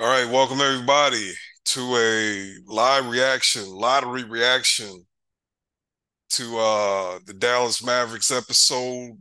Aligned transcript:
All 0.00 0.06
right, 0.06 0.30
welcome 0.30 0.60
everybody 0.60 1.32
to 1.64 1.80
a 1.96 2.54
live 2.72 3.08
reaction, 3.08 3.66
lottery 3.66 4.22
reaction 4.22 5.04
to 6.30 6.56
uh 6.56 7.18
the 7.26 7.34
Dallas 7.34 7.84
Mavericks 7.84 8.30
episode. 8.30 9.18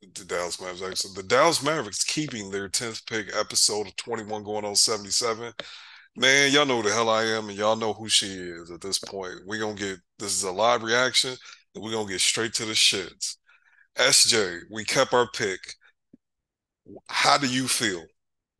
The 0.00 0.24
Dallas 0.24 0.60
Mavericks 0.60 0.84
episode. 0.84 1.16
The 1.16 1.28
Dallas 1.28 1.64
Mavericks 1.64 2.04
keeping 2.04 2.48
their 2.52 2.68
10th 2.68 3.04
pick 3.08 3.34
episode 3.36 3.88
of 3.88 3.96
21 3.96 4.44
going 4.44 4.64
on 4.64 4.76
77. 4.76 5.52
Man, 6.16 6.52
y'all 6.52 6.64
know 6.64 6.80
who 6.80 6.88
the 6.88 6.94
hell 6.94 7.10
I 7.10 7.24
am, 7.24 7.48
and 7.48 7.58
y'all 7.58 7.74
know 7.74 7.92
who 7.92 8.08
she 8.08 8.26
is 8.26 8.70
at 8.70 8.80
this 8.80 9.00
point. 9.00 9.34
We're 9.46 9.58
gonna 9.58 9.74
get 9.74 9.98
this 10.20 10.30
is 10.32 10.44
a 10.44 10.52
live 10.52 10.84
reaction, 10.84 11.34
and 11.74 11.82
we're 11.82 11.90
gonna 11.90 12.08
get 12.08 12.20
straight 12.20 12.54
to 12.54 12.66
the 12.66 12.74
shits. 12.74 13.34
SJ, 13.98 14.60
we 14.70 14.84
kept 14.84 15.12
our 15.12 15.28
pick. 15.32 15.58
How 17.08 17.36
do 17.36 17.48
you 17.48 17.66
feel 17.66 18.04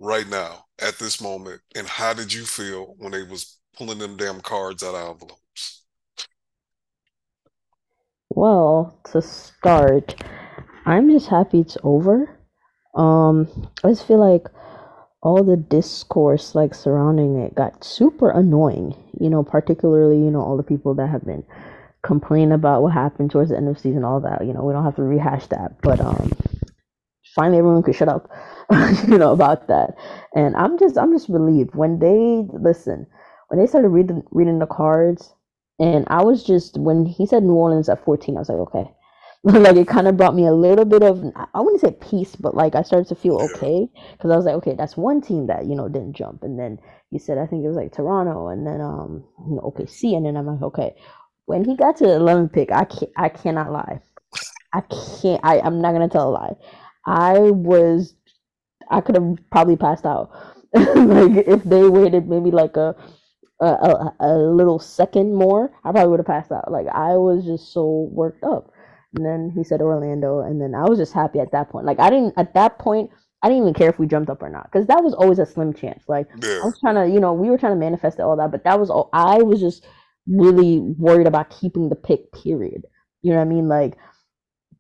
right 0.01 0.29
now 0.29 0.65
at 0.81 0.99
this 0.99 1.21
moment, 1.21 1.61
and 1.77 1.87
how 1.87 2.15
did 2.15 2.33
you 2.33 2.45
feel 2.45 2.95
when 2.99 3.13
they 3.13 3.23
was 3.23 3.59
pulling 3.77 3.99
them 3.99 4.17
damn 4.17 4.41
cards 4.41 4.83
out 4.83 4.95
of 4.95 5.11
envelopes? 5.11 5.83
Well, 8.31 8.99
to 9.13 9.21
start, 9.23 10.23
I'm 10.87 11.11
just 11.11 11.29
happy 11.29 11.61
it's 11.61 11.77
over. 11.83 12.39
Um, 12.95 13.71
I 13.85 13.89
just 13.89 14.07
feel 14.07 14.19
like 14.19 14.47
all 15.23 15.45
the 15.45 15.57
discourse 15.57 16.55
like 16.55 16.75
surrounding 16.75 17.39
it 17.39 17.55
got 17.55 17.85
super 17.85 18.31
annoying. 18.31 18.95
You 19.21 19.31
know, 19.31 19.43
particularly 19.43 20.17
you 20.17 20.31
know 20.31 20.41
all 20.41 20.57
the 20.57 20.63
people 20.63 20.95
that 20.95 21.09
have 21.09 21.25
been 21.25 21.45
complaining 22.03 22.53
about 22.53 22.83
what 22.83 22.93
happened 22.95 23.31
towards 23.31 23.51
the 23.51 23.57
end 23.57 23.69
of 23.69 23.79
season, 23.79 24.05
all 24.05 24.21
that. 24.21 24.47
You 24.47 24.53
know, 24.55 24.65
we 24.65 24.73
don't 24.73 24.85
have 24.85 24.97
to 24.97 25.03
rehash 25.03 25.47
that, 25.49 25.81
but 25.83 26.01
um, 26.01 26.33
finally 27.41 27.59
everyone 27.59 27.83
could 27.83 27.97
shut 27.97 28.09
up, 28.09 28.31
you 29.09 29.19
know, 29.19 29.33
about 29.33 29.69
that. 29.69 29.97
And 30.35 30.57
I'm 30.57 30.79
just 30.79 30.99
I'm 30.99 31.13
just 31.13 31.29
relieved 31.29 31.75
when 31.75 31.99
they 31.99 32.47
listen 32.59 33.07
when 33.49 33.61
they 33.61 33.67
started 33.67 33.89
reading 33.91 34.23
reading 34.33 34.59
the 34.61 34.67
cards, 34.67 35.35
and 35.81 36.07
I 36.09 36.23
was 36.25 36.45
just 36.45 36.79
when 36.79 37.07
he 37.07 37.27
said 37.27 37.43
New 37.45 37.55
Orleans 37.55 37.89
at 37.89 38.05
14, 38.05 38.37
I 38.37 38.41
was 38.41 38.49
like, 38.51 38.59
okay. 38.59 38.91
like 39.45 39.77
it 39.77 39.89
kind 39.89 40.09
of 40.09 40.17
brought 40.19 40.35
me 40.35 40.47
a 40.47 40.53
little 40.53 40.85
bit 40.85 41.03
of 41.03 41.25
I 41.55 41.61
wouldn't 41.61 41.81
say 41.81 41.93
peace, 41.93 42.37
but 42.37 42.55
like 42.55 42.75
I 42.77 42.83
started 42.83 43.09
to 43.09 43.15
feel 43.17 43.39
okay 43.43 43.89
because 44.13 44.31
I 44.31 44.37
was 44.37 44.47
like, 44.47 44.57
okay, 44.57 44.75
that's 44.75 44.97
one 44.99 45.23
team 45.23 45.47
that 45.49 45.67
you 45.67 45.75
know 45.77 45.89
didn't 45.89 46.17
jump, 46.17 46.43
and 46.45 46.59
then 46.59 46.79
he 47.11 47.19
said 47.19 47.39
I 47.39 47.47
think 47.47 47.65
it 47.65 47.69
was 47.69 47.77
like 47.79 47.93
Toronto, 47.93 48.49
and 48.49 48.67
then 48.67 48.81
um 48.83 49.25
you 49.49 49.57
know 49.57 49.63
OKC, 49.63 50.17
and 50.17 50.27
then 50.27 50.37
I'm 50.37 50.47
like, 50.47 50.63
okay. 50.63 50.95
When 51.47 51.65
he 51.65 51.77
got 51.77 51.97
to 51.99 52.07
the 52.07 52.15
11 52.15 52.51
pick, 52.51 52.73
I 52.73 52.85
can't 52.85 53.13
I 53.17 53.29
cannot 53.31 53.73
lie. 53.73 54.01
I 54.73 54.83
can't. 54.83 55.41
I 55.45 55.61
I'm 55.61 55.81
not 55.81 55.93
gonna 55.93 56.09
tell 56.09 56.31
a 56.31 56.33
lie. 56.33 56.55
I 57.11 57.39
was 57.39 58.15
I 58.89 59.01
could 59.01 59.17
have 59.17 59.37
probably 59.51 59.77
passed 59.77 60.07
out. 60.07 60.31
like 60.73 61.49
if 61.49 61.65
they 61.65 61.89
waited 61.89 62.29
maybe 62.29 62.53
like 62.53 62.77
a, 62.77 62.95
a 63.61 64.13
a 64.21 64.39
little 64.39 64.79
second 64.79 65.35
more, 65.35 65.73
I 65.85 65.91
probably 65.91 66.11
would 66.11 66.21
have 66.21 66.27
passed 66.27 66.53
out. 66.53 66.71
Like 66.71 66.87
I 66.87 67.17
was 67.17 67.45
just 67.45 67.73
so 67.73 68.09
worked 68.13 68.45
up. 68.45 68.73
And 69.17 69.27
then 69.27 69.53
he 69.57 69.65
said 69.65 69.81
Orlando, 69.81 70.39
and 70.41 70.61
then 70.61 70.73
I 70.73 70.89
was 70.89 71.01
just 71.01 71.13
happy 71.13 71.41
at 71.41 71.51
that 71.51 71.69
point. 71.71 71.85
Like 71.85 71.99
I 71.99 72.11
didn't 72.11 72.35
at 72.37 72.55
that 72.55 72.79
point. 72.79 73.11
I 73.43 73.49
didn't 73.49 73.63
even 73.63 73.75
care 73.75 73.89
if 73.89 73.99
we 73.99 74.07
jumped 74.07 74.31
up 74.31 74.43
or 74.43 74.51
not 74.51 74.71
because 74.71 74.87
that 74.87 75.03
was 75.03 75.15
always 75.15 75.41
a 75.41 75.47
slim 75.47 75.73
chance. 75.75 76.05
Like 76.07 76.29
yeah. 76.43 76.61
I 76.63 76.67
was 76.67 76.79
trying 76.79 76.95
to, 76.95 77.13
you 77.13 77.21
know, 77.21 77.33
we 77.33 77.51
were 77.51 77.59
trying 77.59 77.73
to 77.73 77.81
manifest 77.81 78.21
all 78.21 78.37
that, 78.37 78.53
but 78.53 78.65
that 78.65 78.79
was 78.79 78.91
all. 78.91 79.09
I 79.13 79.43
was 79.43 79.59
just 79.61 79.85
really 80.29 80.79
worried 80.79 81.27
about 81.27 81.51
keeping 81.51 81.89
the 81.89 81.97
pick. 81.97 82.31
Period. 82.33 82.85
You 83.23 83.33
know 83.33 83.39
what 83.39 83.47
I 83.47 83.49
mean? 83.49 83.67
Like 83.67 83.97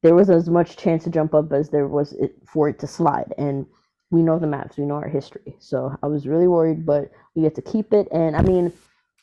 there 0.02 0.14
was 0.14 0.30
as 0.30 0.48
much 0.48 0.76
chance 0.76 1.04
to 1.04 1.10
jump 1.10 1.34
up 1.34 1.52
as 1.52 1.70
there 1.70 1.86
was 1.86 2.14
for 2.46 2.68
it 2.68 2.78
to 2.80 2.86
slide. 2.86 3.34
And 3.36 3.66
we 4.10 4.22
know 4.22 4.38
the 4.38 4.46
maps, 4.46 4.76
we 4.76 4.84
know 4.84 4.94
our 4.94 5.08
history. 5.08 5.56
So 5.60 5.94
I 6.02 6.06
was 6.06 6.26
really 6.26 6.48
worried, 6.48 6.84
but 6.86 7.10
we 7.34 7.42
get 7.42 7.54
to 7.56 7.62
keep 7.62 7.92
it. 7.92 8.08
And 8.10 8.36
I 8.36 8.42
mean, 8.42 8.72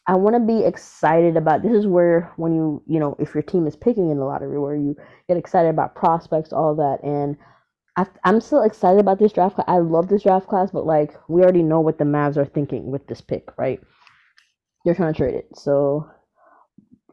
I 0.07 0.15
want 0.15 0.35
to 0.35 0.39
be 0.39 0.63
excited 0.63 1.35
about 1.35 1.63
this 1.63 1.73
is 1.73 1.85
where 1.85 2.31
when 2.37 2.55
you 2.55 2.81
you 2.87 2.99
know 2.99 3.15
if 3.19 3.33
your 3.33 3.43
team 3.43 3.67
is 3.67 3.75
picking 3.75 4.09
in 4.09 4.17
the 4.17 4.25
lottery 4.25 4.57
where 4.57 4.75
you 4.75 4.95
get 5.27 5.35
excited 5.35 5.67
about 5.67 5.95
prospects 5.95 6.53
all 6.53 6.75
that 6.75 7.03
and 7.03 7.35
I, 7.97 8.05
am 8.23 8.39
still 8.39 8.63
excited 8.63 8.99
about 8.99 9.17
this 9.17 9.33
draft 9.33 9.55
class. 9.55 9.65
I 9.67 9.79
love 9.79 10.07
this 10.07 10.21
draft 10.21 10.47
class, 10.47 10.69
but 10.71 10.85
like 10.85 11.15
we 11.27 11.41
already 11.41 11.63
know 11.63 11.81
what 11.81 11.97
the 11.97 12.05
Mavs 12.05 12.37
are 12.37 12.45
thinking 12.45 12.91
with 12.91 13.07
this 13.07 13.21
pick, 13.21 13.49
right? 13.57 13.81
They're 14.85 14.93
trying 14.93 15.13
to 15.13 15.17
trade 15.17 15.33
it, 15.33 15.49
so 15.55 16.07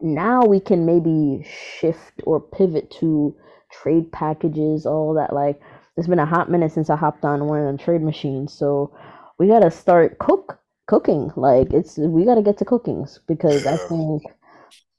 now 0.02 0.44
we 0.44 0.60
can 0.60 0.84
maybe 0.84 1.44
shift 1.80 2.20
or 2.24 2.38
pivot 2.38 2.90
to 3.00 3.34
trade 3.82 4.12
packages, 4.12 4.86
all 4.86 5.14
that. 5.14 5.32
Like, 5.32 5.60
it's 5.96 6.08
been 6.08 6.18
a 6.18 6.26
hot 6.26 6.50
minute 6.50 6.72
since 6.72 6.90
I 6.90 6.96
hopped 6.96 7.24
on 7.24 7.46
one 7.46 7.66
of 7.66 7.76
the 7.76 7.82
trade 7.82 8.02
machines, 8.02 8.52
so 8.52 8.96
we 9.38 9.48
gotta 9.48 9.70
start 9.70 10.18
cook 10.18 10.58
cooking. 10.86 11.32
Like, 11.36 11.72
it's 11.72 11.98
we 11.98 12.24
gotta 12.24 12.42
get 12.42 12.58
to 12.58 12.64
cookings 12.64 13.20
because 13.26 13.66
I 13.66 13.76
think 13.76 14.22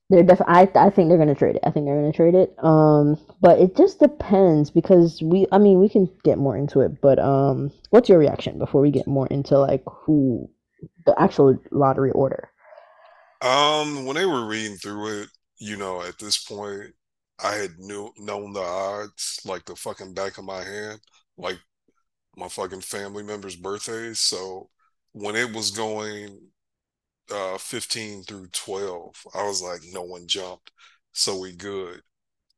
they're 0.10 0.24
definitely. 0.24 0.54
I 0.54 0.70
I 0.76 0.90
think 0.90 1.10
they're 1.10 1.18
gonna 1.18 1.36
trade 1.36 1.56
it. 1.56 1.64
I 1.66 1.72
think 1.72 1.86
they're 1.86 2.00
gonna 2.00 2.14
trade 2.14 2.36
it. 2.36 2.56
Um, 2.64 3.18
but 3.42 3.60
it 3.60 3.76
just 3.76 4.00
depends 4.00 4.70
because 4.70 5.22
we. 5.22 5.48
I 5.52 5.58
mean, 5.58 5.80
we 5.80 5.90
can 5.90 6.10
get 6.24 6.38
more 6.38 6.56
into 6.56 6.82
it, 6.82 7.02
but 7.02 7.18
um, 7.18 7.72
what's 7.90 8.08
your 8.08 8.20
reaction 8.20 8.60
before 8.60 8.82
we 8.82 8.92
get 8.92 9.08
more 9.08 9.28
into 9.28 9.58
like 9.58 9.84
who 9.86 10.50
the 11.06 11.20
actual 11.20 11.58
lottery 11.72 12.12
order? 12.12 12.50
Um, 13.42 14.06
when 14.06 14.16
they 14.16 14.26
were 14.26 14.46
reading 14.46 14.78
through 14.78 15.22
it, 15.22 15.30
you 15.58 15.76
know, 15.76 16.02
at 16.02 16.20
this 16.20 16.38
point, 16.38 16.94
I 17.44 17.56
had 17.56 17.80
knew 17.80 18.12
known 18.18 18.54
the 18.54 18.62
odds 18.62 19.40
like 19.46 19.66
the 19.66 19.76
fucking 19.76 20.14
back 20.14 20.38
of 20.38 20.46
my 20.46 20.64
hand, 20.64 21.02
like 21.38 21.60
my 22.38 22.50
fucking 22.50 22.82
family 22.82 23.24
members' 23.24 23.56
birthdays. 23.58 24.20
So 24.22 24.70
when 25.14 25.36
it 25.36 25.54
was 25.54 25.72
going 25.72 26.40
uh 27.32 27.58
15 27.58 28.24
through 28.24 28.48
12, 28.50 29.16
I 29.34 29.44
was 29.44 29.62
like, 29.62 29.82
no 29.92 30.04
one 30.04 30.28
jumped. 30.28 30.72
So 31.14 31.40
we 31.40 31.54
good. 31.56 32.02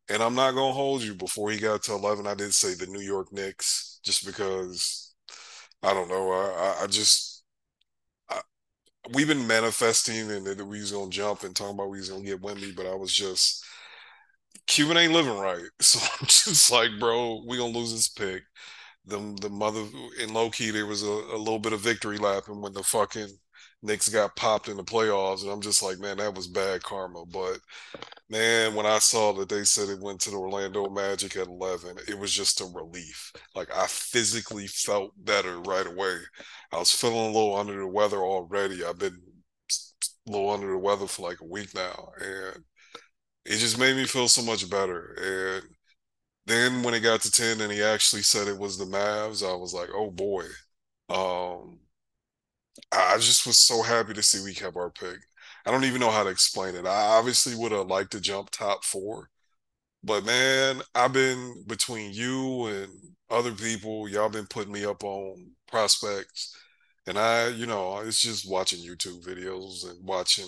And 0.10 0.24
I'm 0.24 0.36
not 0.36 0.54
gonna 0.56 0.74
hold 0.74 1.04
you. 1.04 1.16
Before 1.16 1.52
he 1.52 1.60
got 1.60 1.84
to 1.84 1.94
11, 1.94 2.28
I 2.28 2.36
did 2.36 2.54
say 2.54 2.74
the 2.76 2.88
New 2.88 3.02
York 3.02 3.32
Knicks, 3.34 4.00
just 4.04 4.26
because 4.26 5.14
I 5.84 5.94
don't 5.94 6.10
know. 6.10 6.32
I, 6.32 6.84
I 6.84 6.88
just 6.88 7.44
I, 8.30 8.42
we've 9.14 9.28
been 9.28 9.48
manifesting 9.48 10.32
and 10.32 10.46
that 10.46 10.66
we 10.66 10.80
was 10.80 10.92
gonna 10.92 11.10
jump 11.10 11.44
and 11.44 11.56
talking 11.56 11.76
about 11.76 11.90
we 11.90 12.00
was 12.00 12.10
gonna 12.10 12.24
get 12.24 12.42
Wemby, 12.42 12.76
but 12.76 12.86
I 12.88 12.96
was 12.96 13.14
just 13.14 13.64
Cuban 14.68 14.98
ain't 14.98 15.14
living 15.14 15.38
right. 15.38 15.64
So 15.82 16.00
I'm 16.20 16.28
just 16.28 16.72
like, 16.72 16.92
bro, 17.00 17.44
we 17.48 17.58
gonna 17.58 17.78
lose 17.78 17.94
this 17.94 18.10
pick. 18.10 18.44
The 19.06 19.18
the 19.42 19.50
mother 19.50 19.86
in 20.20 20.34
low 20.34 20.50
key 20.52 20.72
there 20.72 20.86
was 20.88 21.04
a, 21.04 21.08
a 21.08 21.38
little 21.38 21.60
bit 21.60 21.74
of 21.74 21.82
victory 21.82 22.18
lapping 22.18 22.62
when 22.62 22.74
the 22.74 22.84
fucking 22.84 23.30
Knicks 23.84 24.10
got 24.10 24.36
popped 24.38 24.70
in 24.70 24.78
the 24.78 24.84
playoffs, 24.84 25.44
and 25.44 25.52
I'm 25.52 25.62
just 25.62 25.84
like, 25.84 26.00
man, 26.00 26.18
that 26.18 26.36
was 26.36 26.48
bad 26.48 26.84
karma. 26.84 27.26
But 27.28 27.60
man, 28.30 28.76
when 28.76 28.86
I 28.86 29.00
saw 29.00 29.34
that 29.34 29.50
they 29.50 29.64
said 29.66 29.90
it 29.90 30.00
went 30.02 30.22
to 30.22 30.32
the 30.32 30.38
Orlando 30.38 30.90
Magic 30.90 31.36
at 31.38 31.48
11, 31.48 31.98
it 32.08 32.18
was 32.20 32.34
just 32.34 32.62
a 32.62 32.66
relief. 32.66 33.32
Like 33.56 33.76
I 33.76 33.88
physically 33.88 34.68
felt 34.68 35.14
better 35.26 35.60
right 35.62 35.88
away. 35.88 36.18
I 36.74 36.80
was 36.80 36.92
feeling 36.94 37.18
a 37.20 37.28
little 37.28 37.56
under 37.58 37.78
the 37.80 37.88
weather 37.88 38.20
already. 38.20 38.84
I've 38.86 39.00
been 39.00 39.22
a 40.28 40.32
little 40.32 40.50
under 40.50 40.72
the 40.72 40.78
weather 40.78 41.08
for 41.08 41.28
like 41.28 41.42
a 41.42 41.46
week 41.46 41.74
now, 41.74 42.10
and 42.22 42.64
it 43.48 43.58
just 43.60 43.80
made 43.80 43.96
me 43.98 44.06
feel 44.06 44.28
so 44.30 44.44
much 44.44 44.70
better. 44.70 45.16
And 45.64 45.76
then 46.48 46.84
when 46.84 46.94
it 46.94 47.02
got 47.02 47.22
to 47.22 47.32
10 47.32 47.62
and 47.62 47.72
he 47.72 47.84
actually 47.84 48.24
said 48.24 48.48
it 48.48 48.58
was 48.60 48.78
the 48.78 48.86
Mavs, 48.86 49.44
I 49.48 49.56
was 49.56 49.74
like, 49.74 49.90
oh 49.94 50.12
boy. 50.12 50.46
Um, 51.10 51.80
I 52.92 53.18
just 53.18 53.46
was 53.46 53.60
so 53.60 53.82
happy 53.82 54.14
to 54.14 54.24
see 54.24 54.44
we 54.44 54.54
kept 54.54 54.76
our 54.78 54.90
pick. 54.90 55.18
I 55.66 55.72
don't 55.72 55.84
even 55.84 56.00
know 56.00 56.12
how 56.12 56.24
to 56.24 56.30
explain 56.30 56.76
it. 56.76 56.86
I 56.86 57.18
obviously 57.18 57.56
would 57.56 57.72
have 57.72 57.88
liked 57.88 58.12
to 58.14 58.22
jump 58.22 58.50
top 58.50 58.86
four, 58.86 59.30
but 60.04 60.26
man, 60.26 60.82
I've 60.96 61.14
been 61.14 61.64
between 61.68 62.14
you 62.14 62.68
and 62.68 62.92
other 63.30 63.54
people, 63.54 64.10
y'all 64.10 64.30
been 64.30 64.48
putting 64.48 64.74
me 64.74 64.86
up 64.86 65.04
on 65.04 65.52
prospects. 65.70 66.56
And 67.08 67.18
I, 67.20 67.50
you 67.50 67.66
know, 67.68 68.00
it's 68.00 68.22
just 68.22 68.50
watching 68.50 68.80
YouTube 68.80 69.24
videos 69.26 69.90
and 69.90 70.06
watching 70.06 70.48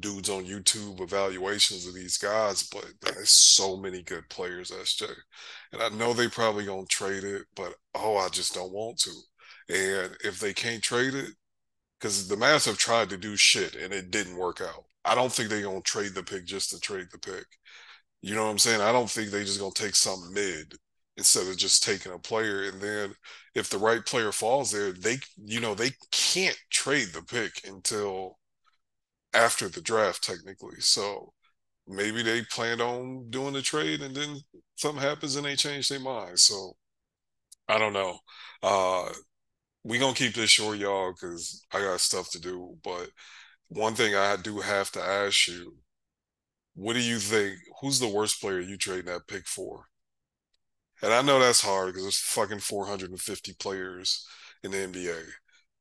dudes 0.00 0.30
on 0.30 0.44
YouTube 0.44 1.00
evaluations 1.00 1.86
of 1.86 1.94
these 1.94 2.16
guys, 2.18 2.62
but 2.64 2.86
there's 3.02 3.30
so 3.30 3.76
many 3.76 4.02
good 4.02 4.28
players, 4.30 4.70
SJ. 4.70 5.10
And 5.72 5.82
I 5.82 5.88
know 5.90 6.12
they 6.12 6.28
probably 6.28 6.64
gonna 6.64 6.86
trade 6.86 7.24
it, 7.24 7.42
but 7.54 7.74
oh, 7.94 8.16
I 8.16 8.28
just 8.28 8.54
don't 8.54 8.72
want 8.72 8.98
to. 9.00 9.10
And 9.68 10.16
if 10.24 10.40
they 10.40 10.52
can't 10.54 10.82
trade 10.82 11.14
it, 11.14 11.30
because 11.98 12.28
the 12.28 12.36
Mavs 12.36 12.66
have 12.66 12.78
tried 12.78 13.10
to 13.10 13.16
do 13.16 13.36
shit 13.36 13.76
and 13.76 13.92
it 13.92 14.10
didn't 14.10 14.36
work 14.36 14.60
out. 14.60 14.84
I 15.04 15.14
don't 15.14 15.32
think 15.32 15.48
they're 15.48 15.62
gonna 15.62 15.80
trade 15.82 16.14
the 16.14 16.22
pick 16.22 16.44
just 16.46 16.70
to 16.70 16.80
trade 16.80 17.06
the 17.12 17.18
pick. 17.18 17.46
You 18.22 18.34
know 18.34 18.44
what 18.44 18.50
I'm 18.50 18.58
saying? 18.58 18.80
I 18.80 18.92
don't 18.92 19.10
think 19.10 19.30
they 19.30 19.44
just 19.44 19.60
gonna 19.60 19.72
take 19.74 19.94
some 19.96 20.32
mid 20.32 20.74
instead 21.16 21.46
of 21.48 21.56
just 21.56 21.82
taking 21.82 22.12
a 22.12 22.18
player. 22.18 22.64
And 22.64 22.80
then 22.80 23.14
if 23.54 23.68
the 23.70 23.78
right 23.78 24.04
player 24.04 24.32
falls 24.32 24.70
there, 24.72 24.92
they 24.92 25.18
you 25.44 25.60
know, 25.60 25.74
they 25.74 25.90
can't 26.10 26.58
trade 26.70 27.08
the 27.12 27.22
pick 27.22 27.52
until 27.66 28.38
after 29.34 29.68
the 29.68 29.80
draft, 29.80 30.22
technically. 30.24 30.80
So 30.80 31.32
maybe 31.88 32.22
they 32.22 32.42
planned 32.44 32.80
on 32.82 33.30
doing 33.30 33.54
the 33.54 33.62
trade 33.62 34.02
and 34.02 34.14
then 34.16 34.38
something 34.76 35.02
happens 35.02 35.36
and 35.36 35.46
they 35.46 35.56
change 35.56 35.88
their 35.88 36.00
mind. 36.00 36.38
So 36.40 36.76
I 37.68 37.78
don't 37.78 37.92
know. 37.92 38.18
Uh, 38.62 39.10
we 39.84 39.98
gonna 39.98 40.14
keep 40.14 40.34
this 40.34 40.50
short, 40.50 40.78
y'all, 40.78 41.12
because 41.12 41.64
I 41.72 41.80
got 41.80 42.00
stuff 42.00 42.30
to 42.32 42.40
do. 42.40 42.78
But 42.84 43.10
one 43.68 43.94
thing 43.96 44.14
I 44.16 44.36
do 44.36 44.60
have 44.60 44.90
to 44.92 45.02
ask 45.02 45.48
you: 45.48 45.76
What 46.74 46.92
do 46.92 47.00
you 47.00 47.18
think? 47.18 47.60
Who's 47.80 47.98
the 47.98 48.08
worst 48.08 48.38
player 48.42 48.60
you 48.60 48.76
trading 48.76 49.06
that 49.06 49.26
pick 49.26 49.46
for? 49.46 49.88
And 51.02 51.12
I 51.12 51.20
know 51.22 51.38
that's 51.38 51.60
hard 51.60 51.88
because 51.88 52.02
there's 52.04 52.18
fucking 52.18 52.60
450 52.60 53.52
players 53.54 54.26
in 54.62 54.70
the 54.70 54.78
NBA. 54.78 55.22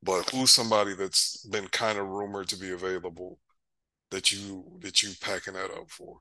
But 0.04 0.30
who's 0.32 0.52
somebody 0.52 0.94
that's 0.96 1.46
been 1.46 1.68
kind 1.68 1.98
of 1.98 2.08
rumored 2.08 2.50
to 2.50 2.58
be 2.58 2.72
available 2.72 3.40
that 4.12 4.32
you 4.32 4.80
that 4.82 5.04
you 5.04 5.12
packing 5.22 5.54
that 5.56 5.72
up 5.72 5.90
for? 5.90 6.20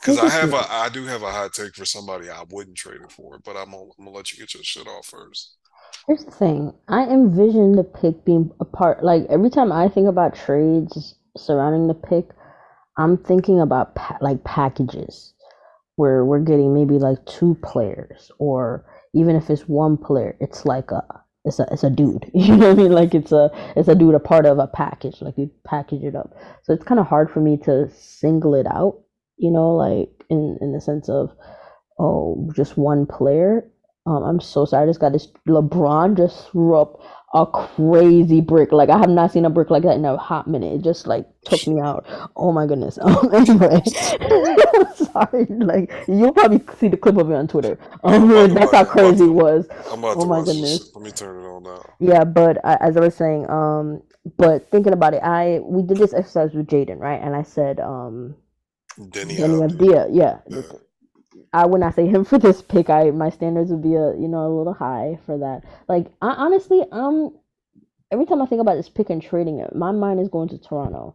Because 0.00 0.18
I 0.18 0.28
have 0.30 0.52
a 0.54 0.64
I 0.70 0.88
do 0.88 1.04
have 1.06 1.22
a 1.22 1.32
hot 1.32 1.52
take 1.54 1.74
for 1.76 1.84
somebody 1.84 2.30
I 2.30 2.44
wouldn't 2.50 2.76
trade 2.76 3.00
it 3.02 3.12
for, 3.12 3.38
but 3.40 3.56
I'm 3.56 3.70
gonna, 3.72 3.84
I'm 3.98 4.06
gonna 4.06 4.16
let 4.16 4.32
you 4.32 4.38
get 4.38 4.54
your 4.54 4.64
shit 4.64 4.86
off 4.88 5.06
first. 5.06 5.56
Here's 6.06 6.24
the 6.24 6.30
thing. 6.30 6.72
I 6.88 7.04
envision 7.04 7.72
the 7.72 7.84
pick 7.84 8.24
being 8.24 8.50
a 8.60 8.64
part. 8.64 9.04
Like 9.04 9.26
every 9.30 9.50
time 9.50 9.70
I 9.72 9.88
think 9.88 10.08
about 10.08 10.34
trades 10.34 11.14
surrounding 11.36 11.86
the 11.86 11.94
pick, 11.94 12.30
I'm 12.96 13.16
thinking 13.16 13.60
about 13.60 13.94
pa- 13.94 14.18
like 14.20 14.44
packages 14.44 15.34
where 15.96 16.24
we're 16.24 16.40
getting 16.40 16.74
maybe 16.74 16.98
like 16.98 17.24
two 17.26 17.56
players, 17.62 18.30
or 18.38 18.84
even 19.14 19.36
if 19.36 19.50
it's 19.50 19.68
one 19.68 19.96
player, 19.96 20.36
it's 20.40 20.64
like 20.66 20.90
a 20.90 21.02
it's 21.44 21.58
a 21.58 21.66
it's 21.70 21.84
a 21.84 21.90
dude. 21.90 22.30
You 22.34 22.56
know 22.56 22.68
what 22.68 22.78
I 22.78 22.82
mean? 22.82 22.92
Like 22.92 23.14
it's 23.14 23.32
a 23.32 23.50
it's 23.76 23.88
a 23.88 23.94
dude 23.94 24.14
a 24.14 24.20
part 24.20 24.46
of 24.46 24.58
a 24.58 24.66
package. 24.66 25.20
Like 25.22 25.38
you 25.38 25.50
package 25.64 26.04
it 26.04 26.14
up. 26.14 26.34
So 26.64 26.72
it's 26.72 26.84
kind 26.84 27.00
of 27.00 27.06
hard 27.06 27.30
for 27.30 27.40
me 27.40 27.56
to 27.64 27.90
single 27.90 28.54
it 28.54 28.66
out. 28.66 29.00
You 29.36 29.50
know, 29.50 29.74
like 29.74 30.10
in 30.30 30.58
in 30.60 30.72
the 30.72 30.80
sense 30.80 31.08
of 31.08 31.30
oh 31.98 32.50
just 32.54 32.76
one 32.76 33.06
player. 33.06 33.70
Um, 34.06 34.22
I'm 34.22 34.40
so 34.40 34.64
sorry. 34.64 34.84
I 34.84 34.86
just 34.86 35.00
got 35.00 35.12
this. 35.12 35.28
LeBron 35.46 36.16
just 36.16 36.50
threw 36.50 36.76
up 36.76 37.00
a 37.34 37.46
crazy 37.46 38.40
brick. 38.40 38.72
Like 38.72 38.90
I 38.90 38.98
have 38.98 39.10
not 39.10 39.32
seen 39.32 39.44
a 39.44 39.50
brick 39.50 39.70
like 39.70 39.82
that 39.84 39.96
in 39.96 40.04
a 40.04 40.16
hot 40.16 40.48
minute. 40.48 40.74
It 40.74 40.82
just 40.82 41.06
like 41.06 41.26
took 41.44 41.66
me 41.66 41.80
out. 41.80 42.06
Oh 42.36 42.52
my 42.52 42.66
goodness. 42.66 42.98
Um, 43.00 43.30
anyway, 43.34 43.82
sorry. 44.96 45.46
Like 45.50 45.92
you'll 46.08 46.32
probably 46.32 46.62
see 46.78 46.88
the 46.88 46.96
clip 46.96 47.16
of 47.16 47.30
it 47.30 47.34
on 47.34 47.48
Twitter. 47.48 47.78
Um, 48.04 48.54
that's 48.54 48.72
how 48.72 48.84
crazy 48.84 49.24
it 49.24 49.28
was. 49.28 49.68
Oh 50.14 50.26
my 50.26 50.42
goodness. 50.42 50.94
Let 50.94 51.04
me 51.04 51.10
turn 51.12 51.36
it 51.44 51.46
on 51.48 51.62
now. 51.64 51.82
Yeah, 52.00 52.24
but 52.24 52.64
I, 52.64 52.76
as 52.80 52.96
I 52.96 53.00
was 53.00 53.14
saying, 53.14 53.48
um, 53.50 54.02
but 54.36 54.70
thinking 54.70 54.92
about 54.92 55.14
it, 55.14 55.22
I 55.22 55.60
we 55.62 55.82
did 55.82 55.98
this 55.98 56.14
exercise 56.14 56.54
with 56.54 56.66
Jaden, 56.68 56.98
right? 56.98 57.20
And 57.22 57.34
I 57.36 57.42
said, 57.42 57.80
um, 57.80 58.36
Deni 59.10 59.36
Avdija. 59.36 59.68
Abdia, 59.68 60.08
yeah, 60.12 60.38
Yeah. 60.48 60.62
I 61.52 61.66
would 61.66 61.80
not 61.80 61.94
say 61.94 62.06
him 62.06 62.24
for 62.26 62.38
this 62.38 62.62
pick. 62.62 62.90
I 62.90 63.10
my 63.10 63.30
standards 63.30 63.70
would 63.70 63.82
be 63.82 63.94
a 63.94 64.14
you 64.16 64.28
know 64.28 64.46
a 64.46 64.56
little 64.56 64.74
high 64.74 65.18
for 65.26 65.38
that. 65.38 65.62
Like 65.88 66.06
I 66.22 66.30
honestly, 66.30 66.84
um, 66.92 67.36
every 68.10 68.26
time 68.26 68.42
I 68.42 68.46
think 68.46 68.60
about 68.60 68.76
this 68.76 68.88
pick 68.88 69.10
and 69.10 69.22
trading 69.22 69.58
it, 69.60 69.74
my 69.74 69.92
mind 69.92 70.20
is 70.20 70.28
going 70.28 70.48
to 70.50 70.58
Toronto. 70.58 71.14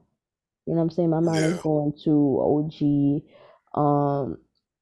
You 0.65 0.73
know 0.73 0.77
what 0.77 0.83
I'm 0.83 0.89
saying? 0.91 1.09
My 1.09 1.19
mind 1.19 1.45
is 1.45 1.61
going 1.61 1.93
to 2.05 3.23
OG. 3.75 3.79
Um, 3.79 4.37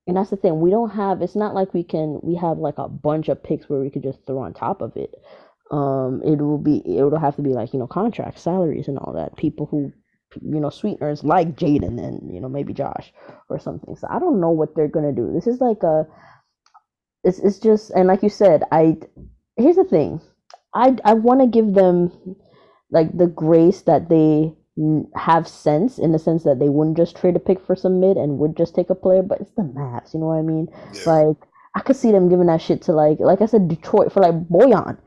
and 0.07 0.17
that's 0.17 0.29
the 0.29 0.35
thing. 0.35 0.59
We 0.59 0.71
don't 0.71 0.91
have. 0.91 1.21
It's 1.21 1.35
not 1.35 1.55
like 1.55 1.73
we 1.73 1.83
can. 1.83 2.19
We 2.21 2.35
have 2.35 2.57
like 2.57 2.77
a 2.77 2.89
bunch 2.89 3.29
of 3.29 3.43
picks 3.43 3.69
where 3.69 3.79
we 3.79 3.89
could 3.89 4.03
just 4.03 4.25
throw 4.25 4.39
on 4.39 4.53
top 4.53 4.81
of 4.81 4.95
it. 4.97 5.15
Um, 5.71 6.21
it 6.25 6.37
will 6.37 6.57
be. 6.57 6.81
It 6.85 7.01
will 7.03 7.19
have 7.19 7.35
to 7.37 7.41
be 7.41 7.51
like 7.53 7.73
you 7.73 7.79
know 7.79 7.87
contracts, 7.87 8.41
salaries, 8.41 8.87
and 8.87 8.97
all 8.99 9.13
that. 9.13 9.37
People 9.37 9.67
who, 9.67 9.93
you 10.41 10.59
know, 10.59 10.69
sweeteners 10.69 11.23
like 11.23 11.55
Jaden 11.55 11.99
and 11.99 12.33
you 12.33 12.39
know 12.39 12.49
maybe 12.49 12.73
Josh 12.73 13.11
or 13.49 13.59
something. 13.59 13.95
So 13.95 14.07
I 14.09 14.19
don't 14.19 14.41
know 14.41 14.51
what 14.51 14.75
they're 14.75 14.87
gonna 14.87 15.11
do. 15.11 15.31
This 15.33 15.47
is 15.47 15.61
like 15.61 15.83
a. 15.83 16.07
It's 17.23 17.39
it's 17.39 17.59
just 17.59 17.91
and 17.91 18.07
like 18.07 18.23
you 18.23 18.29
said, 18.29 18.63
I. 18.71 18.97
Here's 19.57 19.75
the 19.75 19.83
thing. 19.83 20.21
I 20.73 20.97
I 21.03 21.13
want 21.13 21.41
to 21.41 21.47
give 21.47 21.73
them 21.73 22.37
like 22.89 23.17
the 23.17 23.27
grace 23.27 23.81
that 23.81 24.09
they 24.09 24.53
have 25.15 25.47
sense 25.47 25.99
in 25.99 26.11
the 26.11 26.19
sense 26.19 26.43
that 26.43 26.59
they 26.59 26.69
wouldn't 26.69 26.97
just 26.97 27.15
trade 27.15 27.35
a 27.35 27.39
pick 27.39 27.65
for 27.65 27.75
some 27.75 27.99
mid 27.99 28.17
and 28.17 28.39
would 28.39 28.55
just 28.55 28.73
take 28.73 28.89
a 28.89 28.95
player, 28.95 29.21
but 29.21 29.41
it's 29.41 29.51
the 29.51 29.63
Mavs, 29.63 30.13
you 30.13 30.19
know 30.19 30.27
what 30.27 30.39
I 30.39 30.41
mean? 30.41 30.67
Yeah. 30.93 31.13
Like 31.13 31.37
I 31.75 31.81
could 31.81 31.95
see 31.95 32.11
them 32.11 32.29
giving 32.29 32.47
that 32.47 32.61
shit 32.61 32.81
to 32.83 32.93
like 32.93 33.19
like 33.19 33.41
I 33.41 33.45
said 33.45 33.67
Detroit 33.67 34.11
for 34.11 34.21
like 34.21 34.35
Bojan. 34.47 34.97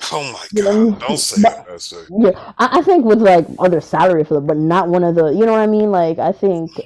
Oh 0.12 0.32
my 0.32 0.46
You 0.52 0.64
know 0.64 0.92
God. 0.92 1.00
Don't 1.00 1.18
say 1.18 1.42
that, 1.42 1.66
But 1.66 2.08
yeah, 2.10 2.52
I, 2.58 2.78
I 2.78 2.82
think 2.82 3.04
with 3.04 3.20
like 3.22 3.46
other 3.58 3.80
salary 3.80 4.24
for 4.24 4.34
them, 4.34 4.46
but 4.46 4.56
not 4.58 4.88
one 4.88 5.04
of 5.04 5.14
the 5.16 5.28
you 5.28 5.46
know 5.46 5.52
what 5.52 5.60
I 5.60 5.66
mean? 5.68 5.90
Like 5.90 6.18
I 6.18 6.32
think 6.32 6.80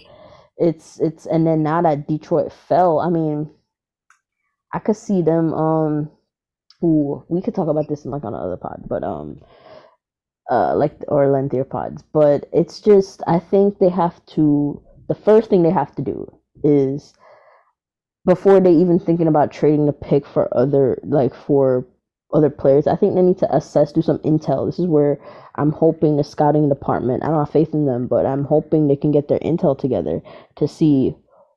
it's 0.59 1.01
it's 1.01 1.27
and 1.27 1.47
then 1.47 1.63
now 1.63 1.83
that 1.83 2.09
Detroit 2.09 2.53
fell, 2.53 3.01
I 3.01 3.11
mean 3.11 3.51
I 4.75 4.79
could 4.81 4.97
see 4.97 5.23
them 5.23 5.55
um 5.55 6.11
who 6.81 7.25
we 7.29 7.43
could 7.43 7.55
talk 7.55 7.69
about 7.69 7.89
this 7.89 8.05
in 8.05 8.11
like 8.13 8.25
on 8.25 8.35
another 8.35 8.57
pod, 8.59 8.85
but 8.89 9.05
um 9.05 9.41
uh 10.51 10.77
like 10.77 10.97
or 11.09 11.29
lengthier 11.31 11.65
pods 11.65 12.05
but 12.13 12.47
it's 12.53 12.81
just 12.81 13.23
i 13.27 13.39
think 13.39 13.79
they 13.79 13.89
have 13.91 14.25
to 14.27 14.83
the 15.09 15.15
first 15.15 15.51
thing 15.51 15.63
they 15.63 15.71
have 15.71 15.95
to 15.95 16.03
do 16.03 16.27
is 16.65 17.15
before 18.27 18.61
they 18.61 18.73
even 18.73 18.99
thinking 18.99 19.29
about 19.29 19.53
trading 19.53 19.87
the 19.87 19.93
pick 19.93 20.27
for 20.27 20.49
other 20.57 20.99
like 21.05 21.35
for 21.35 21.87
other 22.33 22.51
players. 22.51 22.87
I 22.87 22.97
think 22.97 23.15
they 23.15 23.23
need 23.23 23.39
to 23.39 23.55
assess 23.55 23.93
do 23.93 24.03
some 24.03 24.19
intel. 24.21 24.67
This 24.67 24.79
is 24.79 24.87
where 24.87 25.19
i'm 25.57 25.71
hoping 25.71 26.17
the 26.17 26.25
scouting 26.25 26.71
department 26.71 27.23
i 27.23 27.27
don't 27.27 27.45
have 27.45 27.51
faith 27.51 27.75
in 27.75 27.85
them 27.85 28.07
but 28.07 28.25
i'm 28.25 28.45
hoping 28.45 28.89
they 28.89 28.97
can 28.97 29.13
get 29.13 29.29
their 29.29 29.39
intel 29.41 29.79
together 29.79 30.23
to 30.57 30.67
see 30.67 31.15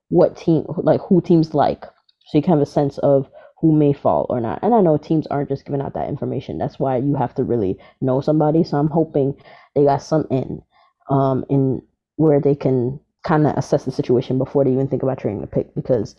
what 0.09 0.37
team 0.37 0.65
like 0.77 1.01
who 1.01 1.21
teams 1.21 1.53
like. 1.53 1.83
So 2.27 2.37
you 2.37 2.41
can 2.41 2.53
have 2.53 2.61
a 2.61 2.65
sense 2.65 2.97
of 2.99 3.29
who 3.61 3.71
may 3.71 3.93
fall 3.93 4.25
or 4.29 4.39
not. 4.39 4.59
And 4.61 4.73
i 4.73 4.81
know 4.81 4.97
teams 4.97 5.27
aren't 5.27 5.49
just 5.49 5.65
giving 5.65 5.81
out 5.81 5.93
that 5.93 6.09
information. 6.09 6.57
That's 6.57 6.79
why 6.79 6.97
you 6.97 7.15
have 7.15 7.33
to 7.35 7.43
really 7.43 7.77
know 8.01 8.21
somebody. 8.21 8.63
So 8.63 8.77
i'm 8.77 8.89
hoping 8.89 9.35
they 9.75 9.83
got 9.83 10.01
some 10.01 10.27
in 10.29 10.61
um 11.09 11.45
in 11.49 11.81
where 12.17 12.39
they 12.39 12.55
can 12.55 12.99
kind 13.23 13.47
of 13.47 13.57
assess 13.57 13.85
the 13.85 13.91
situation 13.91 14.37
before 14.37 14.63
they 14.63 14.71
even 14.71 14.87
think 14.87 15.03
about 15.03 15.17
trading 15.17 15.41
the 15.41 15.47
pick. 15.47 15.73
Because 15.75 16.15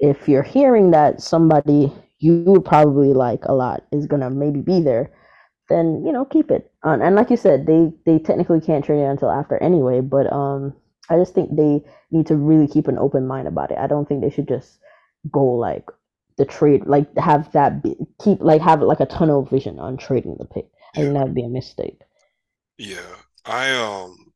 if 0.00 0.28
you're 0.28 0.42
hearing 0.42 0.90
that 0.92 1.20
somebody 1.20 1.92
you 2.20 2.42
would 2.46 2.64
probably 2.64 3.12
like 3.14 3.44
a 3.44 3.52
lot 3.54 3.84
is 3.92 4.06
gonna 4.06 4.30
maybe 4.30 4.60
be 4.60 4.80
there, 4.80 5.10
then 5.68 6.04
you 6.06 6.12
know 6.12 6.24
keep 6.24 6.50
it. 6.50 6.70
Um, 6.82 7.02
and 7.02 7.14
like 7.16 7.30
you 7.30 7.36
said, 7.36 7.66
they 7.66 7.92
they 8.06 8.18
technically 8.18 8.60
can't 8.60 8.84
trade 8.84 9.00
it 9.02 9.06
until 9.06 9.30
after 9.30 9.56
anyway. 9.58 10.00
But 10.00 10.32
um, 10.32 10.74
I 11.10 11.16
just 11.18 11.34
think 11.34 11.56
they 11.56 11.84
need 12.10 12.26
to 12.28 12.36
really 12.36 12.68
keep 12.68 12.88
an 12.88 12.98
open 12.98 13.26
mind 13.26 13.48
about 13.48 13.70
it. 13.70 13.78
I 13.78 13.86
don't 13.86 14.08
think 14.08 14.20
they 14.22 14.30
should 14.30 14.48
just 14.48 14.80
go 15.30 15.44
like 15.44 15.86
the 16.36 16.44
trade, 16.44 16.86
like 16.86 17.16
have 17.18 17.50
that 17.52 17.82
be, 17.82 17.96
keep 18.22 18.40
like 18.40 18.62
have 18.62 18.82
like 18.82 19.00
a 19.00 19.06
tunnel 19.06 19.44
vision 19.44 19.78
on 19.78 19.96
trading 19.96 20.36
the 20.38 20.46
pick. 20.46 20.66
I 20.96 21.00
Yeah. 21.00 21.02
think 21.02 21.14
that 21.14 21.24
would 21.26 21.34
be 21.34 21.44
a 21.44 21.48
mistake. 21.48 22.00
Yeah. 22.78 23.16
I 23.44 23.70
um 23.74 24.32